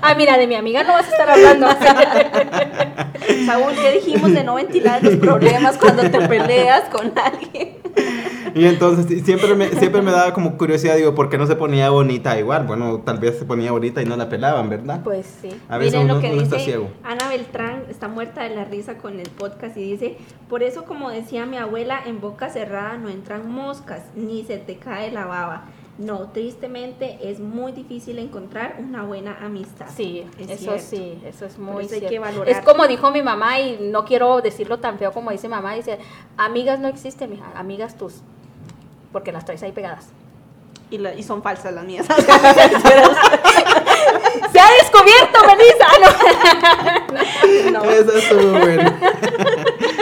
[0.01, 1.67] ah, mira, de mi amiga no vas a estar hablando.
[3.45, 7.77] Saúl, ¿qué dijimos de no ventilar los problemas cuando te peleas con alguien?
[8.55, 11.89] Y entonces siempre me, siempre me daba como curiosidad, digo, ¿por qué no se ponía
[11.89, 12.65] bonita igual?
[12.65, 15.01] Bueno, tal vez se ponía bonita y no la pelaban, ¿verdad?
[15.03, 15.49] Pues sí.
[15.69, 19.29] A veces Miren lo que dice Ana Beltrán está muerta de la risa con el
[19.29, 20.17] podcast y dice,
[20.49, 24.77] por eso como decía mi abuela, en boca cerrada no entran moscas, ni se te
[24.77, 25.65] cae la baba.
[25.97, 29.85] No, tristemente es muy difícil encontrar una buena amistad.
[29.95, 32.49] Sí, eso sí, eso es muy hay que valorar.
[32.49, 35.99] Es como dijo mi mamá y no quiero decirlo tan feo como dice mamá, dice,
[36.35, 38.23] amigas no existen, mija, amigas tus
[39.13, 40.07] porque las traes ahí pegadas.
[40.91, 42.05] Y, y son falsas las mías.
[44.51, 45.87] Se ha descubierto, Melissa.
[47.71, 47.79] No.
[47.79, 47.89] no.
[47.89, 48.93] Eso es bueno.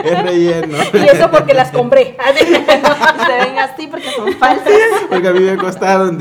[0.03, 0.77] Es relleno.
[0.93, 2.17] Y eso porque las compré.
[2.35, 4.73] Se ven así porque son falsas.
[5.09, 6.17] Porque a mí me costaron.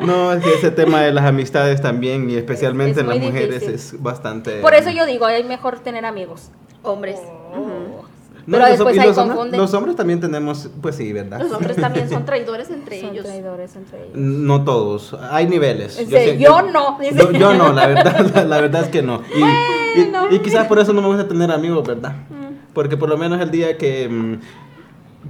[0.00, 4.02] No, es que ese tema de las amistades también, y especialmente en las mujeres, es
[4.02, 4.60] bastante.
[4.60, 6.50] Por eso yo digo, hay mejor tener amigos.
[6.82, 7.20] Hombres.
[7.54, 7.58] Oh.
[7.58, 8.15] No,
[8.48, 11.40] Pero después los, hombres, los hombres también tenemos, pues sí, ¿verdad?
[11.40, 13.24] Los hombres también son traidores entre son ellos.
[13.24, 14.16] traidores entre ellos.
[14.16, 15.98] No todos, hay niveles.
[16.08, 16.98] Yo, yo, no.
[17.32, 19.22] Yo, no, la verdad, la, verdad es que no.
[19.34, 22.12] Y, y, quizás por eso no me gusta tener amigos, ¿verdad?
[22.30, 22.72] Mm.
[22.72, 24.38] Porque por lo menos el día que...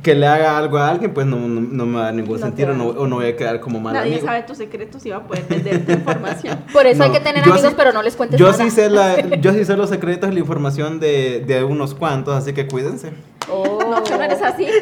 [0.03, 3.17] Que le haga algo a alguien, pues no, no, me da ningún sentido o no
[3.17, 5.93] voy a quedar como mal Nadie sabe tus secretos y va a poder vender tu
[5.93, 6.59] información.
[6.73, 9.53] Por eso hay que tener amigos, pero no les cuentes yo Sí sé la, yo
[9.53, 13.13] sí sé los secretos y la información de, de unos cuantos, así que cuídense.
[13.51, 13.79] Oh.
[13.91, 14.67] No, que no eres así.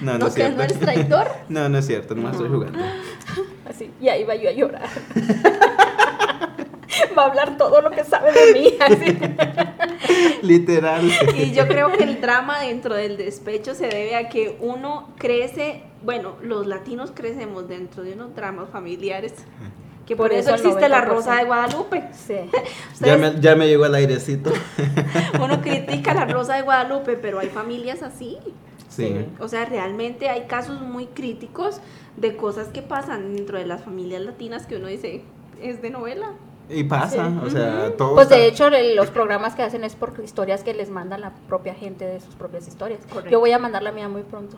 [0.00, 0.56] No, no, es cierto.
[0.56, 1.26] ¿No eres traidor?
[1.50, 2.78] No, no es cierto, nomás estoy jugando.
[3.68, 4.88] Así, y ahí va yo a llorar.
[7.18, 8.78] va a hablar todo lo que sabe de mí.
[10.42, 11.10] Literal.
[11.36, 15.82] Y yo creo que el drama dentro del despecho se debe a que uno crece,
[16.02, 19.34] bueno, los latinos crecemos dentro de unos dramas familiares.
[20.06, 22.08] Que por, eso, existe la Rosa de Guadalupe.
[22.12, 22.34] Sí.
[23.00, 24.50] ya, me, ya me llegó el airecito.
[25.40, 28.38] uno critica la Rosa de Guadalupe, pero hay familias así.
[28.88, 29.24] Sí.
[29.38, 31.80] O sea, realmente hay casos muy críticos
[32.16, 35.22] de cosas que pasan dentro de las familias latinas que uno dice,
[35.62, 36.32] es de novela.
[36.70, 38.14] Y pasa, o sea, todo.
[38.14, 41.74] Pues de hecho, los programas que hacen es por historias que les manda la propia
[41.74, 43.00] gente de sus propias historias.
[43.30, 44.56] Yo voy a mandar la mía muy pronto.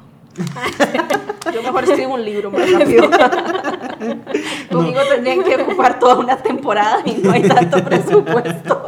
[1.52, 3.10] Yo mejor escribo un libro más rápido.
[4.70, 8.86] Conmigo tendrían que ocupar toda una temporada y no hay tanto presupuesto.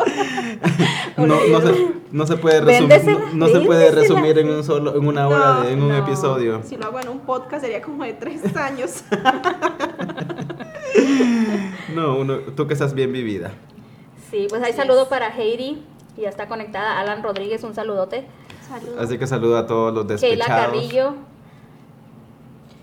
[1.16, 5.06] no, no, se, no se puede resumir, no, se puede resumir en un solo, en
[5.06, 6.62] una hora, de, en un episodio.
[6.64, 9.04] Si lo hago en un podcast sería como de tres años.
[11.94, 13.52] no, uno, tú que estás bien vivida.
[14.30, 15.82] Sí, pues hay saludo para Heidi,
[16.16, 16.98] ya está conectada.
[16.98, 18.26] Alan Rodríguez, un saludote.
[18.98, 20.46] Así que saludo a todos los despechados.
[20.46, 21.14] Keila Carrillo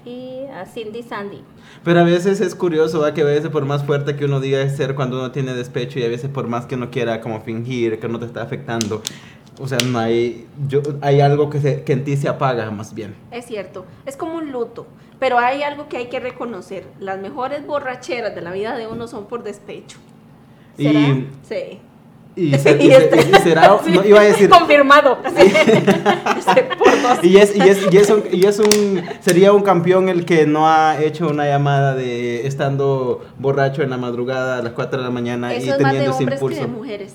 [0.06, 1.44] y a Cindy Sandy.
[1.84, 4.76] Pero a veces es curioso, que a veces por más fuerte que uno diga es
[4.76, 8.00] ser cuando uno tiene despecho y a veces por más que uno quiera como fingir
[8.00, 9.02] que no te está afectando,
[9.60, 12.94] o sea, no hay, yo, hay algo que, se, que en ti se apaga más
[12.94, 13.16] bien.
[13.32, 14.88] Es cierto, es como un luto,
[15.20, 19.08] pero hay algo que hay que reconocer, las mejores borracheras de la vida de uno
[19.08, 20.00] son por despecho.
[20.78, 21.00] ¿Será?
[21.00, 21.80] Y, sí.
[22.36, 24.50] Y, será, no, iba a decir.
[24.50, 25.18] Confirmado.
[27.24, 29.04] y, es, y, es, y, es un, y es un.
[29.20, 33.98] Sería un campeón el que no ha hecho una llamada de estando borracho en la
[33.98, 36.62] madrugada a las 4 de la mañana y teniendo ese impulso.
[36.62, 37.14] Que de mujeres.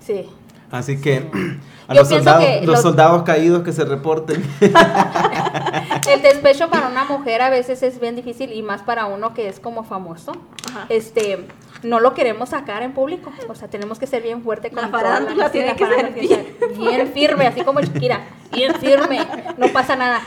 [0.00, 0.26] Sí.
[0.70, 1.26] Así que
[1.88, 4.44] a los soldados, los, soldados caídos que se reporten.
[4.60, 9.48] el despecho para una mujer a veces es bien difícil y más para uno que
[9.48, 10.32] es como famoso.
[10.90, 11.46] Este,
[11.82, 14.88] no lo queremos sacar en público, o sea, tenemos que ser bien fuerte con la
[14.88, 16.12] farándula tiene que ser
[16.76, 18.20] bien, firme, así como Shakira,
[18.52, 19.20] bien firme,
[19.56, 20.22] no pasa nada.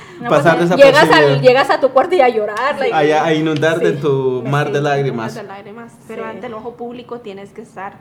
[0.76, 2.78] llegas, al, llegas a tu cuarto y a llorar.
[2.92, 5.36] a, inundarte en tu mar de lágrimas.
[5.36, 7.94] Mar de lágrimas, pero ante el ojo público tienes que estar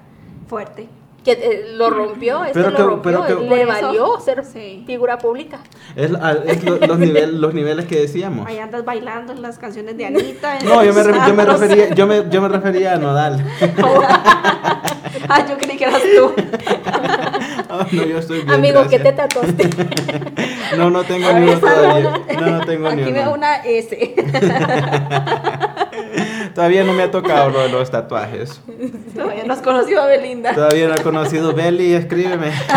[0.49, 0.89] fuerte
[1.25, 5.61] que eh, lo rompió, este pero lo rompió, pero le valió ser figura pública.
[5.95, 6.11] Es,
[6.47, 8.47] es los, niveles, los niveles que decíamos.
[8.47, 10.59] Ahí andas bailando las canciones de Anita.
[10.65, 13.45] no, yo me, yo me, refería, yo me, yo me refería a Nodal.
[15.29, 16.33] ah, yo creí que eras tú.
[17.71, 19.69] oh, no, yo estoy bien, Amigo, ¿qué te tatuaste?
[20.77, 22.23] no, no tengo ni uno todavía.
[22.41, 23.11] No, no tengo Aquí ni uno.
[23.11, 24.15] Aquí veo una S.
[26.61, 28.61] Todavía no me ha tocado lo de los tatuajes.
[29.15, 30.55] Todavía no has conocido a Belinda.
[30.55, 32.49] Todavía no he conocido Beli, escríbeme.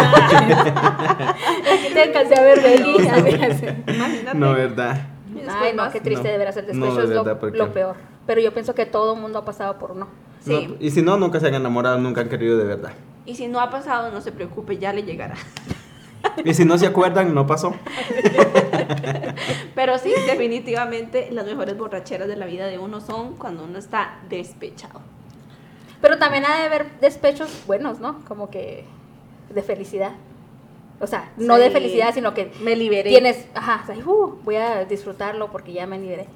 [1.73, 2.95] Aquí te alcancé a ver Beli.
[2.95, 4.35] Imagínate.
[4.35, 5.01] No, verdad.
[5.49, 7.97] Ay, no, qué triste de veras el despecho es lo, peor.
[8.25, 10.07] Pero yo pienso que todo el mundo ha pasado por uno.
[10.39, 10.77] Sí.
[10.79, 12.93] y si no, nunca se han enamorado, nunca han querido de verdad.
[13.25, 15.35] Y si no ha pasado, no se preocupe, ya le llegará.
[16.43, 17.73] Y si no se acuerdan, no pasó.
[19.75, 24.19] Pero sí, definitivamente las mejores borracheras de la vida de uno son cuando uno está
[24.29, 25.01] despechado.
[26.01, 28.23] Pero también ha de haber despechos buenos, ¿no?
[28.25, 28.85] Como que
[29.49, 30.11] de felicidad.
[30.99, 33.09] O sea, no de felicidad, sino que me liberé.
[33.09, 36.27] Tienes, ajá, uh, voy a disfrutarlo porque ya me liberé.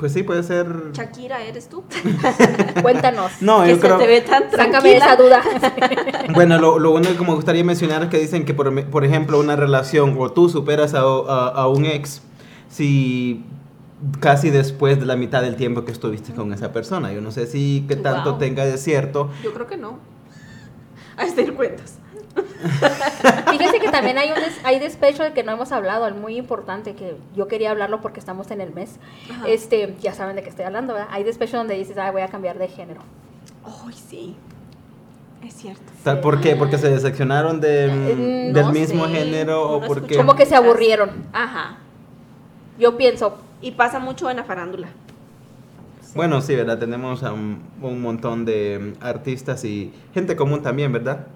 [0.00, 0.92] Pues sí, puede ser.
[0.94, 1.84] Shakira, ¿eres tú?
[2.82, 3.32] Cuéntanos.
[3.42, 3.98] No, yo creo.
[3.98, 5.42] Se te ve tan Sácame esa duda.
[6.34, 9.38] bueno, lo, lo único que me gustaría mencionar es que dicen que, por, por ejemplo,
[9.38, 12.22] una relación o tú superas a, a, un ex
[12.70, 13.44] si
[14.20, 17.12] casi después de la mitad del tiempo que estuviste con esa persona.
[17.12, 19.28] Yo no sé si qué tanto tenga de cierto.
[19.44, 19.98] Yo creo que no.
[21.18, 21.98] A decir cuentas.
[23.50, 26.94] Fíjense que también hay un hay despecho del que no hemos hablado, el muy importante,
[26.94, 28.96] que yo quería hablarlo porque estamos en el mes.
[29.46, 31.08] Este, ya saben de qué estoy hablando, ¿verdad?
[31.10, 33.00] Hay despecho donde dices, ah, voy a cambiar de género.
[33.64, 34.36] Ay, sí.
[35.46, 35.82] Es cierto.
[36.20, 36.54] ¿Por qué?
[36.54, 40.16] ¿Porque se decepcionaron de, eh, del mismo género o porque...?
[40.16, 41.10] Como que se aburrieron.
[41.32, 41.78] Ajá.
[42.78, 43.38] Yo pienso...
[43.62, 44.88] Y pasa mucho en la farándula.
[46.14, 46.78] Bueno, sí, ¿verdad?
[46.78, 51.26] Tenemos a un, montón de artistas y gente común también, ¿verdad?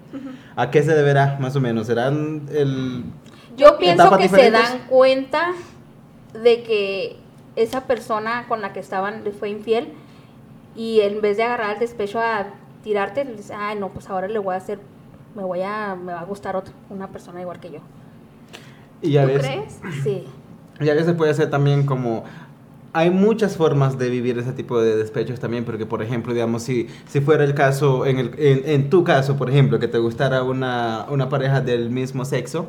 [0.55, 1.87] ¿A qué se deberá, más o menos?
[1.87, 3.03] ¿Serán el...
[3.57, 5.53] Yo pienso que se dan cuenta
[6.33, 7.17] de que
[7.55, 9.93] esa persona con la que estaban les fue infiel
[10.75, 12.47] y en vez de agarrar el despecho a
[12.83, 14.79] tirarte, les ay, no, pues ahora le voy a hacer,
[15.35, 17.79] me voy a, me va a gustar otra, una persona igual que yo.
[19.01, 20.03] Y a veces, crees?
[20.03, 20.25] Sí.
[20.81, 22.25] Y a veces puede ser también como
[22.95, 26.87] hay muchas formas de vivir ese tipo de despechos también, porque por ejemplo, digamos, si,
[27.09, 31.05] si fuera el caso, en, el, en, tu caso, por ejemplo, que te gustara una,
[31.09, 32.67] una pareja del mismo sexo,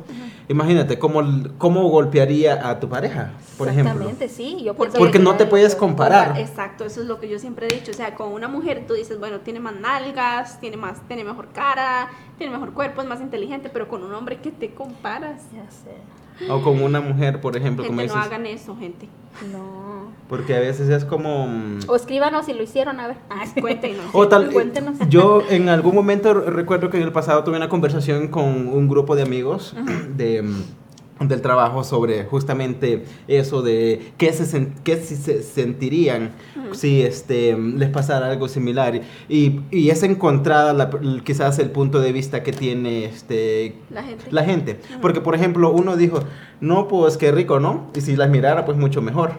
[0.49, 1.21] imagínate cómo,
[1.57, 3.93] cómo golpearía a tu pareja, por ejemplo.
[3.93, 4.61] Exactamente, sí.
[4.65, 6.37] Yo porque no te puedes comparar.
[6.37, 7.91] Exacto, eso es lo que yo siempre he dicho.
[7.91, 11.53] O sea, con una mujer tú dices, bueno, tiene más nalgas, tiene, más, tiene mejor
[11.53, 15.43] cara, tiene mejor cuerpo, es más inteligente, pero con un hombre que te comparas.
[15.53, 15.95] Ya sé.
[16.49, 18.15] O con una mujer, por ejemplo, como dices.
[18.15, 19.07] No hagan eso, gente.
[19.51, 20.07] No.
[20.29, 21.47] Porque a veces es como...
[21.47, 23.17] Mm, o escríbanos si lo hicieron, a ver.
[23.29, 24.05] Ah, cuéntenos.
[24.13, 24.97] o tal, cuéntenos.
[25.09, 29.15] Yo en algún momento recuerdo que en el pasado tuve una conversación con un grupo
[29.15, 29.75] de amigos
[30.15, 30.63] de mm,
[31.19, 36.31] del trabajo sobre justamente eso de qué se, qué se sentirían
[36.73, 39.01] si este, les pasara algo similar.
[39.29, 40.89] Y, y es encontrada
[41.23, 44.25] quizás el punto de vista que tiene este, la gente.
[44.31, 44.79] La gente.
[45.01, 46.19] Porque, por ejemplo, uno dijo,
[46.61, 47.87] no, pues qué rico, ¿no?
[47.95, 49.33] Y si las mirara, pues mucho mejor.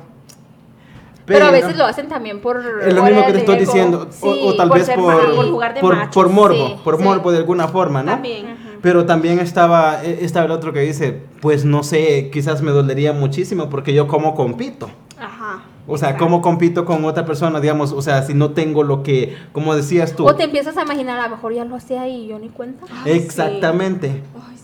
[1.27, 2.57] Pero, a veces lo hacen también por...
[2.83, 4.09] Es lo mismo que te estoy diciendo.
[4.23, 8.13] o, tal vez por, por, por, morbo, por morbo de alguna forma, ¿no?
[8.13, 8.57] También.
[8.89, 13.13] Pero también estaba, e, estaba el otro que dice, pues no sé, quizás me dolería
[13.13, 14.89] muchísimo porque yo como compito.
[15.21, 15.63] Ajá.
[15.87, 17.61] O sea, ¿cómo compito con otra persona?
[17.61, 20.27] Digamos, o sea, si no tengo lo que, como decías tú.
[20.27, 22.87] O te empiezas a imaginar, a lo mejor ya lo hacía y yo ni cuenta.
[23.05, 24.09] Exactamente.
[24.09, 24.58] Ay, sí, sí.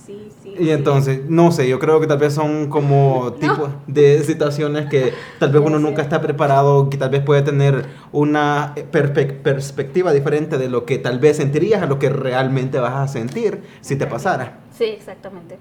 [0.58, 5.12] Y entonces, no sé, yo creo que tal vez son como tipo de situaciones que
[5.38, 10.68] tal vez uno nunca está preparado, que tal vez puede tener una perspectiva diferente de
[10.68, 14.58] lo que tal vez sentirías a lo que realmente vas a sentir si te pasara.
[14.76, 15.58] Sí, exactamente.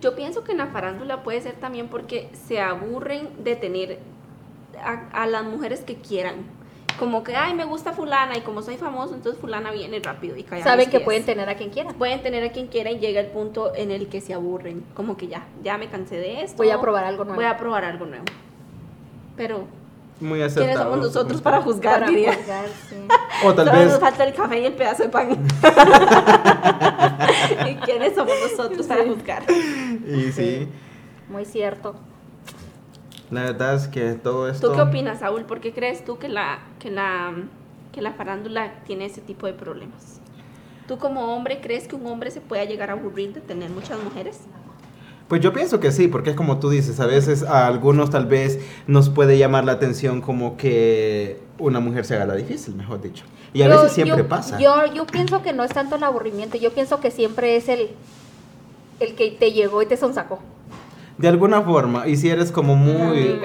[0.00, 3.98] Yo pienso que en la farándula puede ser también porque se aburren de tener
[5.12, 6.36] a, las mujeres que quieran.
[6.98, 10.42] Como que, ay, me gusta fulana y como soy famoso, entonces fulana viene rápido y
[10.42, 11.94] cae Saben que pueden tener a quien quieran.
[11.94, 14.84] Pueden tener a quien quieran y llega el punto en el que se aburren.
[14.94, 16.58] Como que ya, ya me cansé de esto.
[16.58, 17.36] Voy a probar algo nuevo.
[17.36, 18.24] Voy a probar algo nuevo.
[19.36, 19.64] Pero
[20.20, 20.66] muy acertado.
[20.66, 22.96] ¿Quiénes somos nosotros para juzgar, para Juzgar, sí.
[23.46, 23.88] O tal vez...
[23.88, 25.30] nos falta el café y el pedazo de pan.
[27.70, 29.44] ¿Y quiénes somos nosotros para juzgar?
[29.50, 30.68] Y sí.
[31.28, 31.94] Muy cierto.
[33.30, 34.70] La verdad es que todo esto...
[34.70, 35.44] ¿Tú qué opinas, Saúl?
[35.44, 37.32] ¿Por qué crees tú que la, que la,
[37.92, 40.20] que la farándula tiene ese tipo de problemas?
[40.88, 44.02] ¿Tú como hombre crees que un hombre se pueda llegar a aburrir de tener muchas
[44.02, 44.40] mujeres?
[45.28, 48.26] Pues yo pienso que sí, porque es como tú dices, a veces a algunos tal
[48.26, 48.58] vez
[48.88, 53.24] nos puede llamar la atención como que una mujer se haga la difícil, mejor dicho.
[53.52, 54.58] Y a veces siempre pasa.
[54.58, 57.90] Yo, yo pienso que no es tanto el aburrimiento, yo pienso que siempre es el,
[58.98, 60.40] el que te llegó y te sonsacó
[61.20, 63.40] de alguna forma, y si eres como muy,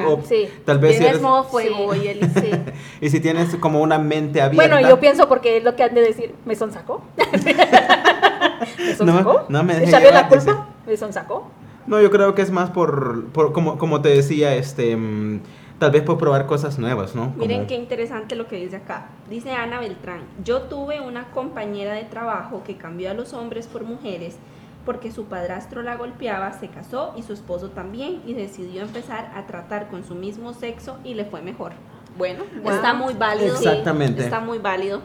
[0.64, 2.20] tal vez si eres, modo fuego y, el,
[3.02, 4.76] y si tienes como una mente abierta.
[4.76, 7.02] Bueno, yo pienso porque es lo que han de decir, me sonsacó.
[8.78, 9.46] ¿Me sonsacó?
[9.50, 10.70] No, no me dejé la culpa?
[10.88, 11.52] ¿Me sonsacó?
[11.86, 15.42] No, yo creo que es más por, por como, como te decía, este mm,
[15.78, 17.34] tal vez por probar cosas nuevas, ¿no?
[17.36, 19.10] Miren qué interesante lo que dice acá.
[19.30, 23.84] Dice Ana Beltrán, yo tuve una compañera de trabajo que cambió a los hombres por
[23.84, 24.38] mujeres
[24.86, 29.48] porque su padrastro la golpeaba, se casó y su esposo también y decidió empezar a
[29.48, 31.74] tratar con su mismo sexo y le fue mejor.
[32.18, 33.56] Bueno, está muy válido.
[33.56, 34.24] Exactamente.
[34.24, 35.02] está muy válido.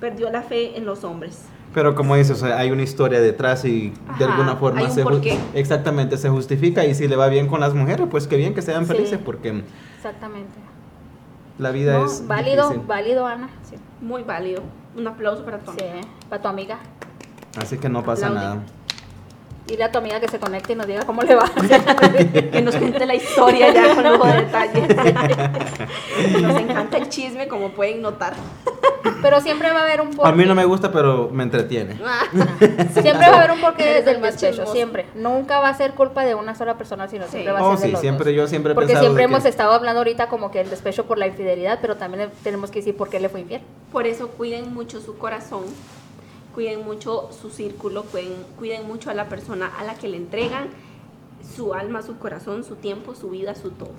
[0.00, 1.44] Perdió la fe en los hombres.
[1.72, 5.04] Pero como dices, hay una historia detrás y de alguna forma se
[5.54, 8.60] exactamente se justifica y si le va bien con las mujeres, pues qué bien que
[8.60, 9.62] sean felices porque
[9.96, 10.72] exactamente
[11.58, 13.48] la vida es válido, válido Ana,
[14.00, 14.62] muy válido.
[14.96, 16.00] Un aplauso para tu amiga.
[16.28, 16.78] para tu amiga.
[17.56, 18.62] Así que no pasa nada.
[19.66, 21.48] Dile a tu amiga que se conecte y nos diga cómo le va.
[22.52, 24.88] que nos cuente la historia ya con lujo de detalles.
[26.40, 28.34] nos encanta el chisme, como pueden notar.
[29.22, 30.30] Pero siempre va a haber un porqué.
[30.30, 31.96] A mí no me gusta, pero me entretiene.
[32.92, 35.06] siempre va a haber un porqué desde el despecho, siempre.
[35.14, 37.90] Nunca va a ser culpa de una sola persona, sino siempre va a oh, ser
[37.90, 41.06] sí, siempre, Yo siempre he Porque siempre hemos estado hablando ahorita como que el despecho
[41.06, 43.62] por la infidelidad, pero también tenemos que decir por qué le fue infiel.
[43.92, 45.62] Por eso cuiden mucho su corazón
[46.54, 50.68] cuiden mucho su círculo, cuiden, cuiden mucho a la persona a la que le entregan
[51.56, 53.92] su alma, su corazón, su tiempo, su vida, su todo.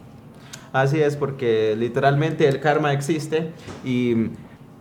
[0.71, 3.51] Así es, porque literalmente el karma existe
[3.85, 4.29] y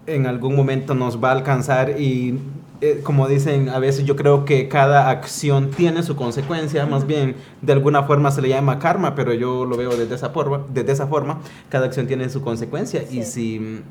[0.06, 2.38] en algún momento nos va a alcanzar y
[2.80, 7.36] eh, como dicen a veces yo creo que cada acción tiene su consecuencia, más bien
[7.60, 10.92] de alguna forma se le llama karma, pero yo lo veo desde esa forma, desde
[10.92, 13.82] esa forma cada acción tiene su consecuencia y si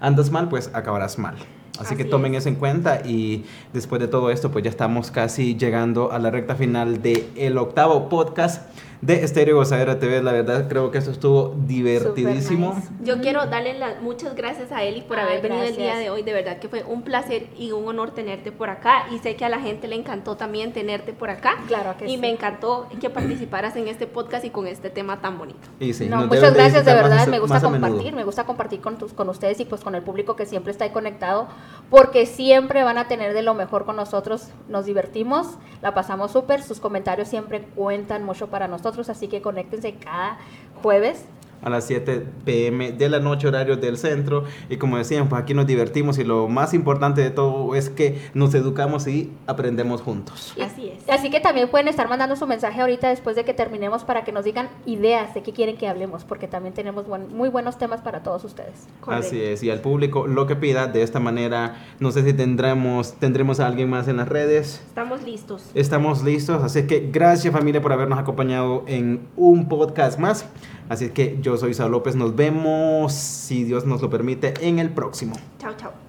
[0.00, 1.36] andas mal pues acabarás mal.
[1.78, 5.56] Así, que tomen eso en cuenta y después de todo esto, pues ya estamos casi
[5.56, 8.62] llegando a la recta final del el octavo podcast
[9.04, 10.22] de Estéreo Gozadera TV.
[10.22, 12.80] La verdad creo que eso estuvo divertidísimo.
[13.02, 16.22] Yo quiero darle las muchas gracias a Eli por haber venido el día de hoy.
[16.22, 19.06] De verdad que fue un placer y un honor tenerte por acá.
[19.12, 21.58] Y sé que a la gente le encantó también tenerte por acá.
[21.66, 25.36] Claro que y me encantó que participaras en este podcast y con este tema tan
[25.36, 25.68] bonito.
[25.80, 27.26] Y muchas gracias, de verdad.
[27.26, 30.34] Me gusta compartir, me gusta compartir con, tus, con ustedes y pues con el público
[30.36, 31.48] que siempre está ahí conectado,
[31.90, 34.48] porque siempre van a tener de lo mejor con nosotros.
[34.68, 36.62] Nos divertimos, la pasamos súper.
[36.62, 40.38] Sus comentarios siempre cuentan mucho para nosotros, así que conéctense cada
[40.82, 41.24] jueves
[41.64, 44.44] a las 7 pm de la noche, horario del centro.
[44.68, 48.20] Y como decían, pues aquí nos divertimos y lo más importante de todo es que
[48.34, 50.54] nos educamos y aprendemos juntos.
[50.62, 51.08] Así es.
[51.08, 54.32] Así que también pueden estar mandando su mensaje ahorita después de que terminemos para que
[54.32, 58.22] nos digan ideas de qué quieren que hablemos, porque también tenemos muy buenos temas para
[58.22, 58.86] todos ustedes.
[59.06, 63.14] Así es, y al público lo que pida de esta manera, no sé si tendremos,
[63.14, 64.82] tendremos a alguien más en las redes.
[64.86, 65.70] Estamos listos.
[65.74, 70.46] Estamos listos, así que gracias familia por habernos acompañado en un podcast más.
[70.88, 74.90] Así que yo soy Isa López, nos vemos, si Dios nos lo permite, en el
[74.90, 75.36] próximo.
[75.58, 76.03] Chao, chao.